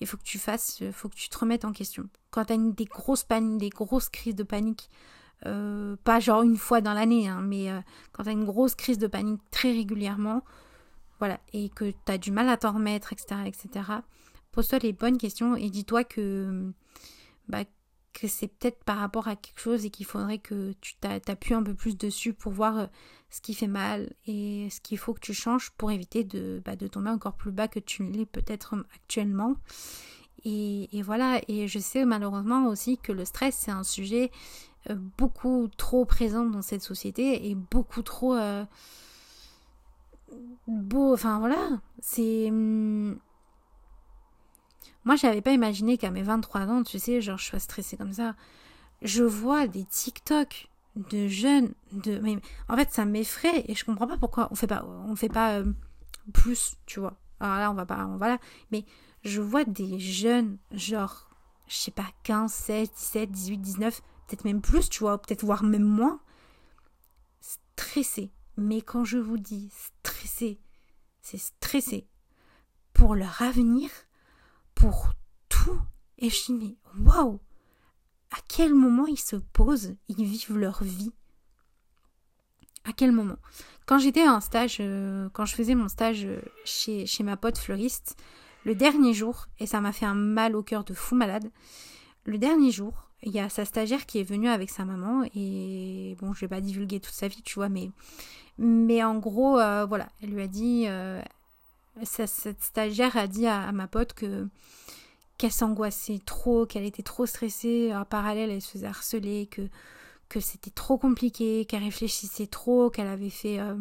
[0.00, 2.08] il faut que tu fasses, faut que tu te remettes en question.
[2.30, 4.88] Quand tu as des grosses paniques, des grosses crises de panique,
[5.46, 7.80] euh, pas genre une fois dans l'année, hein, mais euh,
[8.12, 10.42] quand tu as une grosse crise de panique très régulièrement,
[11.18, 13.84] voilà, et que tu as du mal à t'en remettre, etc., etc.,
[14.52, 16.72] pose-toi les bonnes questions et dis-toi que,
[17.48, 17.64] bah,
[18.12, 21.62] que c'est peut-être par rapport à quelque chose et qu'il faudrait que tu t'appuies un
[21.62, 22.86] peu plus dessus pour voir euh,
[23.30, 26.76] ce qui fait mal et ce qu'il faut que tu changes pour éviter de, bah,
[26.76, 29.56] de tomber encore plus bas que tu l'es peut-être actuellement.
[30.44, 34.30] Et, et, voilà, et je sais malheureusement aussi que le stress c'est un sujet
[34.88, 38.64] beaucoup trop présente dans cette société et beaucoup trop euh,
[40.66, 41.14] beau.
[41.14, 42.50] Enfin voilà, c'est.
[42.50, 43.16] Hmm,
[45.04, 48.12] moi, j'avais pas imaginé qu'à mes 23 ans, tu sais, genre, je sois stressée comme
[48.12, 48.34] ça.
[49.02, 52.20] Je vois des TikTok de jeunes, de,
[52.68, 55.58] en fait, ça m'effraie et je comprends pas pourquoi on fait pas, on fait pas
[55.58, 55.72] euh,
[56.34, 57.16] plus, tu vois.
[57.38, 58.38] Alors là, on va pas, on va là,
[58.70, 58.84] mais
[59.24, 61.30] je vois des jeunes, genre,
[61.66, 65.64] je sais pas, 15, 16, 17, 18, 19, peut-être même plus, tu vois, peut-être voire
[65.64, 66.20] même moins,
[67.40, 68.30] stressés.
[68.56, 70.60] Mais quand je vous dis stressés,
[71.20, 72.06] c'est stressé
[72.92, 73.90] pour leur avenir,
[74.74, 75.10] pour
[75.48, 75.80] tout.
[76.18, 77.40] Et je dis, mais waouh!
[78.30, 81.12] À quel moment ils se posent, ils vivent leur vie?
[82.84, 83.38] À quel moment?
[83.86, 86.28] Quand j'étais en stage, euh, quand je faisais mon stage
[86.64, 88.16] chez, chez ma pote fleuriste,
[88.64, 91.50] le dernier jour, et ça m'a fait un mal au cœur de fou malade,
[92.24, 96.16] le dernier jour, il y a sa stagiaire qui est venue avec sa maman et
[96.20, 97.90] bon, je vais pas divulguer toute sa vie, tu vois, mais
[98.58, 101.20] mais en gros, euh, voilà, elle lui a dit, euh,
[102.04, 104.48] cette stagiaire a dit à, ma pote que
[105.38, 107.94] qu'elle s'angoissait trop, qu'elle était trop stressée.
[107.94, 109.62] En parallèle, elle se faisait harceler, que
[110.28, 113.74] que c'était trop compliqué, qu'elle réfléchissait trop, qu'elle avait fait, euh,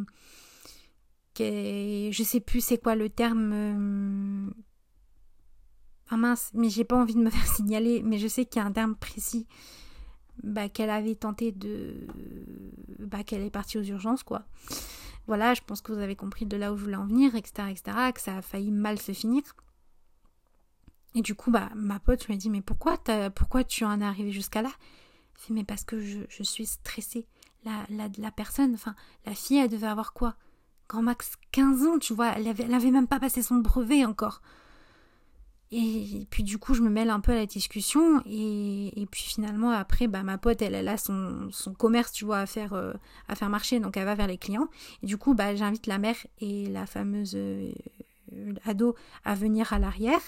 [1.39, 4.51] je sais plus c'est quoi le terme
[6.09, 8.63] ah mince, mais j'ai pas envie de me faire signaler, mais je sais qu'il y
[8.63, 9.47] a un terme précis
[10.43, 12.07] bah, qu'elle avait tenté de.
[12.99, 14.43] Bah, qu'elle est partie aux urgences, quoi.
[15.27, 17.69] Voilà, je pense que vous avez compris de là où je voulais en venir, etc.,
[17.69, 19.43] etc., que ça a failli mal se finir.
[21.15, 22.97] Et du coup, bah, ma pote m'a dit, mais pourquoi,
[23.35, 24.71] pourquoi tu en es arrivé jusqu'à là?
[25.35, 27.27] Fait, mais parce que je, je suis stressée.
[27.65, 28.95] La, la, la, personne, enfin,
[29.25, 30.35] la fille, elle devait avoir quoi?
[30.87, 34.05] Grand max 15 ans, tu vois, elle avait, elle avait même pas passé son brevet
[34.05, 34.41] encore.
[35.71, 38.21] Et puis du coup, je me mêle un peu à la discussion.
[38.25, 42.39] Et, puis finalement, après, bah, ma pote, elle, elle a son, son commerce, tu vois,
[42.39, 42.93] à faire, euh,
[43.27, 43.79] à faire marcher.
[43.79, 44.67] Donc elle va vers les clients.
[45.03, 47.71] Et du coup, bah, j'invite la mère et la fameuse euh,
[48.65, 50.21] ado à venir à l'arrière,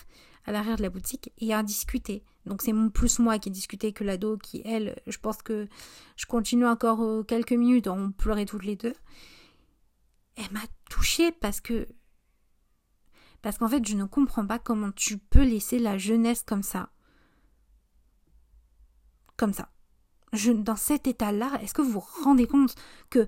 [0.46, 2.24] à l'arrière de la boutique et à discuter.
[2.46, 5.68] Donc c'est plus moi qui ai discuté que l'ado qui, elle, je pense que
[6.18, 7.88] je continue encore euh, quelques minutes.
[7.88, 8.94] On pleurait toutes les deux.
[10.36, 11.88] Elle m'a touchée parce que
[13.42, 16.90] parce qu'en fait, je ne comprends pas comment tu peux laisser la jeunesse comme ça.
[19.38, 19.70] Comme ça.
[20.34, 22.76] Je, dans cet état-là, est-ce que vous vous rendez compte
[23.10, 23.28] que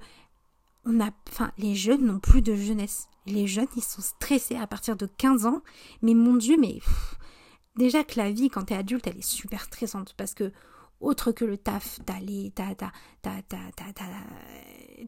[0.85, 3.07] on a, enfin, les jeunes n'ont plus de jeunesse.
[3.25, 5.61] Les jeunes, ils sont stressés à partir de 15 ans.
[6.01, 6.79] Mais mon Dieu, mais
[7.77, 10.51] déjà que la vie, quand tu es adulte, elle est super stressante parce que
[11.03, 12.91] autre que le taf, t'as les, t'as, t'as,
[13.21, 14.03] t'as, t'as,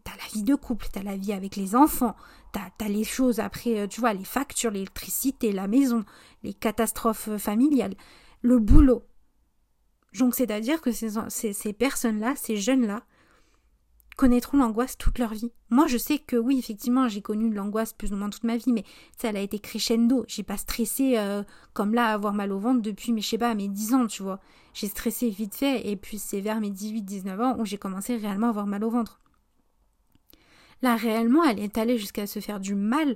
[0.05, 2.15] la vie de couple, t'as la vie avec les enfants,
[2.51, 6.03] t'as, as les choses après, euh, tu vois, les factures, l'électricité, la maison,
[6.43, 7.95] les catastrophes euh, familiales,
[8.41, 9.03] le boulot.
[10.17, 13.03] Donc c'est-à-dire que ces, ces personnes-là, ces jeunes-là,
[14.15, 15.51] connaîtront l'angoisse toute leur vie.
[15.69, 18.71] Moi, je sais que oui, effectivement, j'ai connu l'angoisse plus ou moins toute ma vie,
[18.71, 18.83] mais
[19.17, 20.23] ça, elle a été crescendo.
[20.27, 21.43] J'ai pas stressé euh,
[21.73, 24.23] comme là, avoir mal au ventre depuis, mais je sais pas, mes 10 ans, tu
[24.23, 24.39] vois.
[24.73, 28.47] J'ai stressé vite fait, et puis c'est vers mes 18-19 ans où j'ai commencé réellement
[28.47, 29.19] à avoir mal au ventre.
[30.81, 33.15] Là, réellement, elle est allée jusqu'à se faire du mal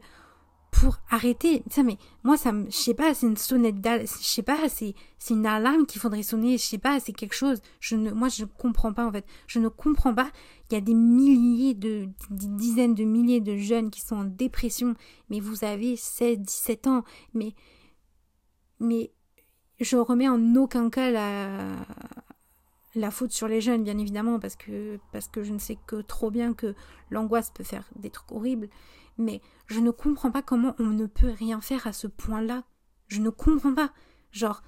[0.72, 1.64] pour arrêter.
[1.70, 6.24] Ça, mais moi, ça me, je sais pas, c'est une sonnette d'alarme, alarme qu'il faudrait
[6.24, 7.62] sonner, je sais pas, c'est quelque chose.
[7.80, 9.26] Je ne, moi, je comprends pas, en fait.
[9.48, 10.32] Je ne comprends pas.
[10.70, 14.24] Il y a des milliers de, des dizaines de milliers de jeunes qui sont en
[14.24, 14.96] dépression,
[15.30, 17.04] mais vous avez 16, 17 ans,
[17.34, 17.56] mais,
[18.80, 19.12] mais,
[19.80, 21.76] je remets en aucun cas la,
[22.96, 26.02] la faute sur les jeunes, bien évidemment, parce que, parce que je ne sais que
[26.02, 26.76] trop bien que
[27.10, 28.70] l'angoisse peut faire des trucs horribles
[29.20, 32.64] mais je ne comprends pas comment on ne peut rien faire à ce point-là.
[33.08, 33.92] Je ne comprends pas.
[34.32, 34.64] Genre,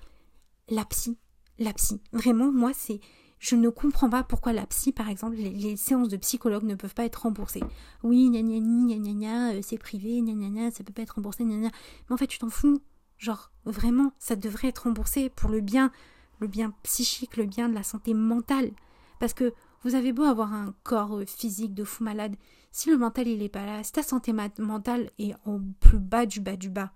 [0.69, 1.17] la psy,
[1.57, 2.01] la psy.
[2.11, 2.99] Vraiment, moi, c'est.
[3.39, 6.93] Je ne comprends pas pourquoi la psy, par exemple, les, séances de psychologue ne peuvent
[6.93, 7.63] pas être remboursées.
[8.03, 11.01] Oui, gna gna gna gna gna, euh, c'est privé, gna gna gna, ça peut pas
[11.01, 11.71] être remboursé, gna gna.
[12.07, 12.81] Mais en fait, tu t'en fous.
[13.17, 15.91] Genre, vraiment, ça devrait être remboursé pour le bien,
[16.39, 18.71] le bien psychique, le bien de la santé mentale.
[19.19, 19.53] Parce que
[19.83, 22.35] vous avez beau avoir un corps euh, physique de fou malade,
[22.71, 26.25] si le mental il est pas là, si ta santé mentale est au plus bas
[26.25, 26.93] du bas du bas,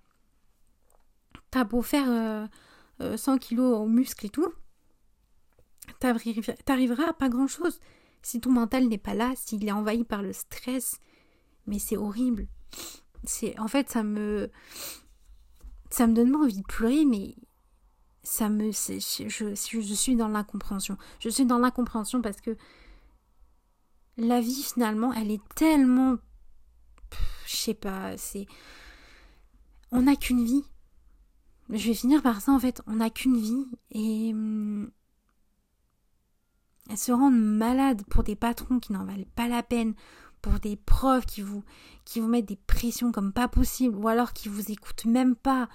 [1.50, 2.46] t'as beau faire 100 euh,
[3.02, 4.52] euh, kilos au muscle et tout,
[6.00, 7.80] t'arriveras à pas grand chose.
[8.22, 11.00] Si ton mental n'est pas là, s'il est envahi par le stress,
[11.66, 12.48] mais c'est horrible.
[13.24, 14.50] C'est en fait ça me
[15.90, 17.36] ça me donne envie de pleurer, mais
[18.26, 20.98] ça me je, je, suis dans l'incompréhension.
[21.20, 22.56] Je suis dans l'incompréhension parce que
[24.16, 26.16] la vie finalement, elle est tellement
[27.46, 28.46] je sais pas, c'est
[29.92, 30.64] on n'a qu'une vie.
[31.70, 34.90] Je vais finir par ça en fait, on n'a qu'une vie et hum,
[36.90, 39.94] elles se rendent malades pour des patrons qui n'en valent pas la peine,
[40.42, 41.62] pour des profs qui vous
[42.04, 45.68] qui vous mettent des pressions comme pas possible ou alors qui vous écoutent même pas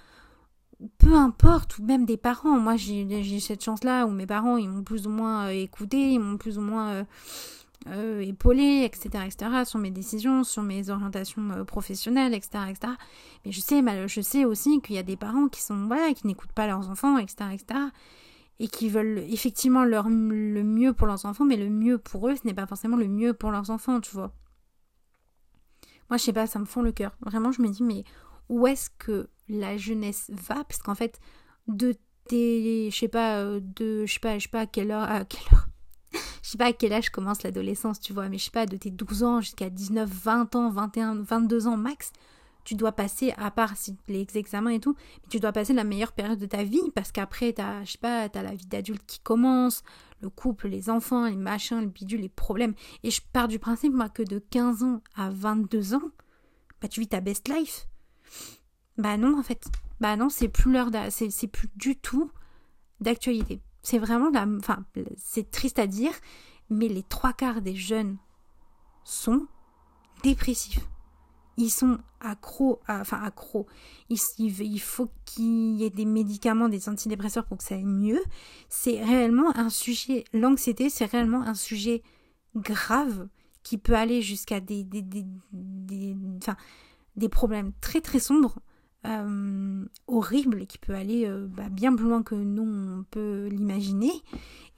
[0.98, 2.58] peu importe, ou même des parents.
[2.58, 6.36] Moi, j'ai cette chance-là où mes parents, ils m'ont plus ou moins écouté, ils m'ont
[6.36, 7.04] plus ou moins
[7.88, 12.92] euh, épaulée, etc., etc., sur mes décisions, sur mes orientations euh, professionnelles, etc., etc.
[13.44, 16.26] Mais je sais, je sais aussi qu'il y a des parents qui sont, voilà, qui
[16.26, 17.80] n'écoutent pas leurs enfants, etc., etc.,
[18.60, 22.36] et qui veulent effectivement leur, le mieux pour leurs enfants, mais le mieux pour eux,
[22.36, 24.32] ce n'est pas forcément le mieux pour leurs enfants, tu vois.
[26.08, 27.16] Moi, je sais pas, ça me fond le cœur.
[27.22, 28.04] Vraiment, je me dis, mais
[28.48, 29.28] où est-ce que
[29.58, 31.20] la jeunesse va Parce qu'en fait,
[31.68, 31.94] de
[32.28, 35.10] tes, je sais pas, euh, de, je sais pas, je sais pas à quelle heure,
[35.10, 35.68] à quelle heure,
[36.42, 38.76] je sais pas à quel âge commence l'adolescence, tu vois, mais je sais pas, de
[38.76, 42.12] tes 12 ans jusqu'à 19, 20 ans, 21, 22 ans max,
[42.64, 45.84] tu dois passer, à part si les examens et tout, mais tu dois passer la
[45.84, 49.02] meilleure période de ta vie parce qu'après, t'as, je sais pas, t'as la vie d'adulte
[49.06, 49.82] qui commence,
[50.20, 52.74] le couple, les enfants, les machins, les bidules, les problèmes.
[53.02, 56.10] Et je pars du principe, moi, que de 15 ans à 22 ans,
[56.80, 57.88] bah, tu vis ta best life.
[58.98, 59.64] Bah non, en fait.
[60.00, 62.30] Bah non, c'est plus l'heure, c'est plus du tout
[63.00, 63.60] d'actualité.
[63.82, 64.46] C'est vraiment la.
[64.58, 64.84] Enfin,
[65.16, 66.12] c'est triste à dire,
[66.70, 68.16] mais les trois quarts des jeunes
[69.04, 69.46] sont
[70.22, 70.80] dépressifs.
[71.58, 73.66] Ils sont accros, enfin accros.
[74.08, 78.22] Il, il faut qu'il y ait des médicaments, des antidépresseurs pour que ça aille mieux.
[78.68, 82.02] C'est réellement un sujet, l'anxiété, c'est réellement un sujet
[82.56, 83.28] grave
[83.62, 86.56] qui peut aller jusqu'à des, des, des, des, enfin,
[87.16, 88.58] des problèmes très très sombres
[89.06, 94.12] euh, horrible qui peut aller euh, bah, bien plus loin que nous on peut l'imaginer.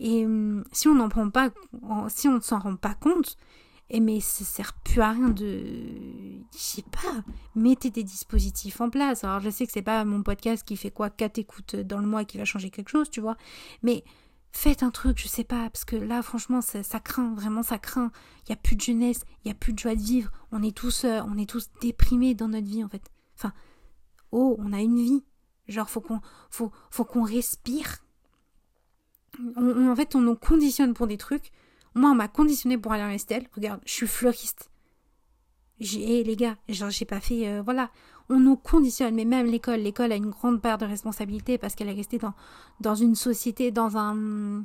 [0.00, 1.50] Et euh, si on n'en prend pas,
[2.08, 3.36] si on ne s'en rend pas compte,
[3.90, 5.60] et eh, mais ça sert plus à rien de,
[6.54, 7.22] je sais pas,
[7.54, 9.24] mettez des dispositifs en place.
[9.24, 12.06] Alors je sais que c'est pas mon podcast qui fait quoi, 4 écoutes dans le
[12.06, 13.36] mois qui va changer quelque chose, tu vois,
[13.82, 14.02] mais
[14.52, 17.76] faites un truc, je sais pas, parce que là, franchement, ça, ça craint, vraiment, ça
[17.76, 18.10] craint.
[18.46, 20.30] Il y a plus de jeunesse, il y a plus de joie de vivre.
[20.52, 23.02] On est tous, on est tous déprimés dans notre vie, en fait.
[23.36, 23.52] Enfin,
[24.34, 25.24] oh, on a une vie.
[25.68, 26.20] Genre, faut qu'on
[26.50, 28.04] faut, faut qu'on respire.
[29.56, 31.50] en fait, on nous conditionne pour des trucs.
[31.94, 33.46] Moi, on m'a conditionné pour aller à Estelle.
[33.54, 34.70] Regarde, je suis fleuriste.
[35.80, 37.48] J'ai, les gars, genre, j'ai pas fait.
[37.48, 37.90] Euh, voilà.
[38.28, 39.80] On nous conditionne, mais même l'école.
[39.80, 42.34] L'école a une grande part de responsabilité parce qu'elle est restée dans,
[42.80, 44.64] dans une société, dans un.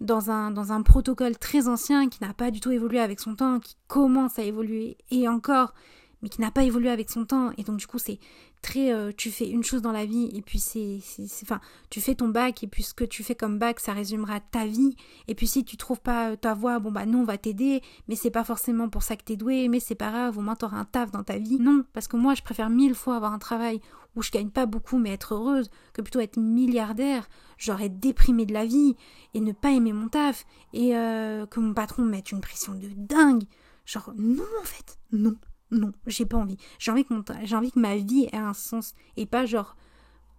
[0.00, 3.34] Dans un, dans un protocole très ancien qui n'a pas du tout évolué avec son
[3.34, 5.74] temps, qui commence à évoluer et encore,
[6.22, 7.52] mais qui n'a pas évolué avec son temps.
[7.56, 8.18] Et donc, du coup, c'est
[8.62, 8.92] très.
[8.92, 10.98] Euh, tu fais une chose dans la vie, et puis c'est.
[11.42, 11.60] Enfin,
[11.90, 14.66] tu fais ton bac, et puis ce que tu fais comme bac, ça résumera ta
[14.66, 14.96] vie.
[15.28, 17.82] Et puis, si tu trouves pas euh, ta voie, bon, bah, non, on va t'aider,
[18.08, 20.56] mais c'est pas forcément pour ça que t'es doué, mais c'est pas grave, au moins
[20.56, 21.58] t'auras un taf dans ta vie.
[21.58, 23.80] Non, parce que moi, je préfère mille fois avoir un travail
[24.16, 27.28] où je gagne pas beaucoup, mais être heureuse, que plutôt être milliardaire.
[27.56, 28.96] J'aurais déprimé de la vie,
[29.34, 32.74] et ne pas aimer mon taf, et euh, que mon patron me mette une pression
[32.74, 33.44] de dingue.
[33.84, 35.36] Genre, non, en fait, non
[35.70, 36.56] non, j'ai pas envie.
[36.78, 39.76] J'ai envie, que j'ai envie que ma vie ait un sens et pas genre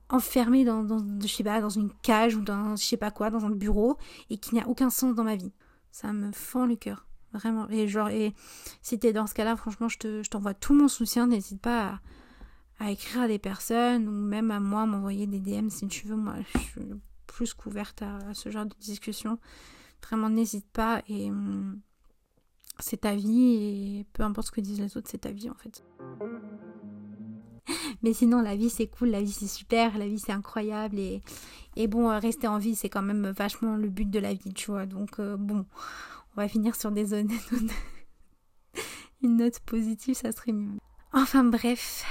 [0.10, 0.88] enfermée dans,
[1.22, 3.98] je sais pas, dans une cage ou dans je sais pas quoi, dans un bureau
[4.30, 5.54] et qu'il n'y a aucun sens dans ma vie.
[5.92, 7.06] Ça me fend le cœur.
[7.32, 7.70] Vraiment.
[7.70, 8.34] Et genre, et
[8.82, 11.28] si t'es dans ce cas-là, franchement, je, te, je t'envoie tout mon soutien.
[11.28, 12.00] N'hésite pas
[12.80, 16.16] à, écrire à des personnes ou même à moi, m'envoyer des DM si tu veux.
[16.16, 16.82] Moi, je suis
[17.28, 19.38] plus couverte à, à ce genre de discussion.
[20.04, 21.04] Vraiment, n'hésite pas.
[21.08, 21.30] Et.
[21.30, 21.82] Hum,
[22.80, 25.56] c'est ta vie et peu importe ce que disent les autres, c'est ta vie en
[25.56, 25.84] fait.
[28.04, 31.22] Mais sinon, la vie c'est cool, la vie c'est super, la vie c'est incroyable et,
[31.76, 34.54] et bon, euh, rester en vie c'est quand même vachement le but de la vie,
[34.54, 34.86] tu vois.
[34.86, 35.66] Donc euh, bon,
[36.36, 37.32] on va finir sur des zones.
[39.22, 40.80] Une note positive, ça serait mieux.
[41.12, 42.06] Enfin bref,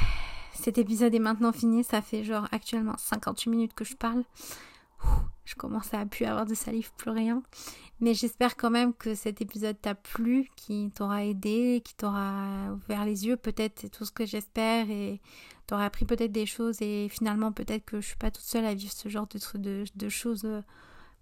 [0.54, 4.24] cet épisode est maintenant fini, ça fait genre actuellement 58 minutes que je parle
[5.48, 7.42] je commence à plus avoir de salive, plus rien.
[8.00, 13.04] Mais j'espère quand même que cet épisode t'a plu, qui t'aura aidé, qui t'aura ouvert
[13.04, 15.20] les yeux, peut-être, c'est tout ce que j'espère, et
[15.66, 18.74] t'aura appris peut-être des choses, et finalement, peut-être que je suis pas toute seule à
[18.74, 20.62] vivre ce genre de, de, choses euh,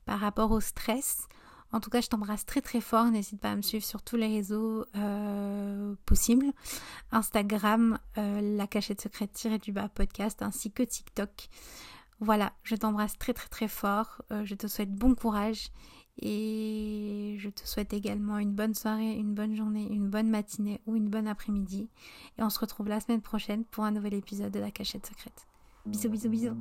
[0.04, 1.28] par rapport au stress.
[1.72, 3.06] En tout cas, je t'embrasse très très fort.
[3.06, 6.52] N'hésite pas à me suivre sur tous les réseaux euh, possibles.
[7.10, 11.48] Instagram, euh, la cachette secrète tirée du bas podcast, ainsi que TikTok.
[12.20, 15.70] Voilà, je t'embrasse très très très fort, je te souhaite bon courage
[16.20, 20.96] et je te souhaite également une bonne soirée, une bonne journée, une bonne matinée ou
[20.96, 21.88] une bonne après-midi.
[22.38, 25.46] Et on se retrouve la semaine prochaine pour un nouvel épisode de la cachette secrète.
[25.84, 26.56] Bisous bisous bisous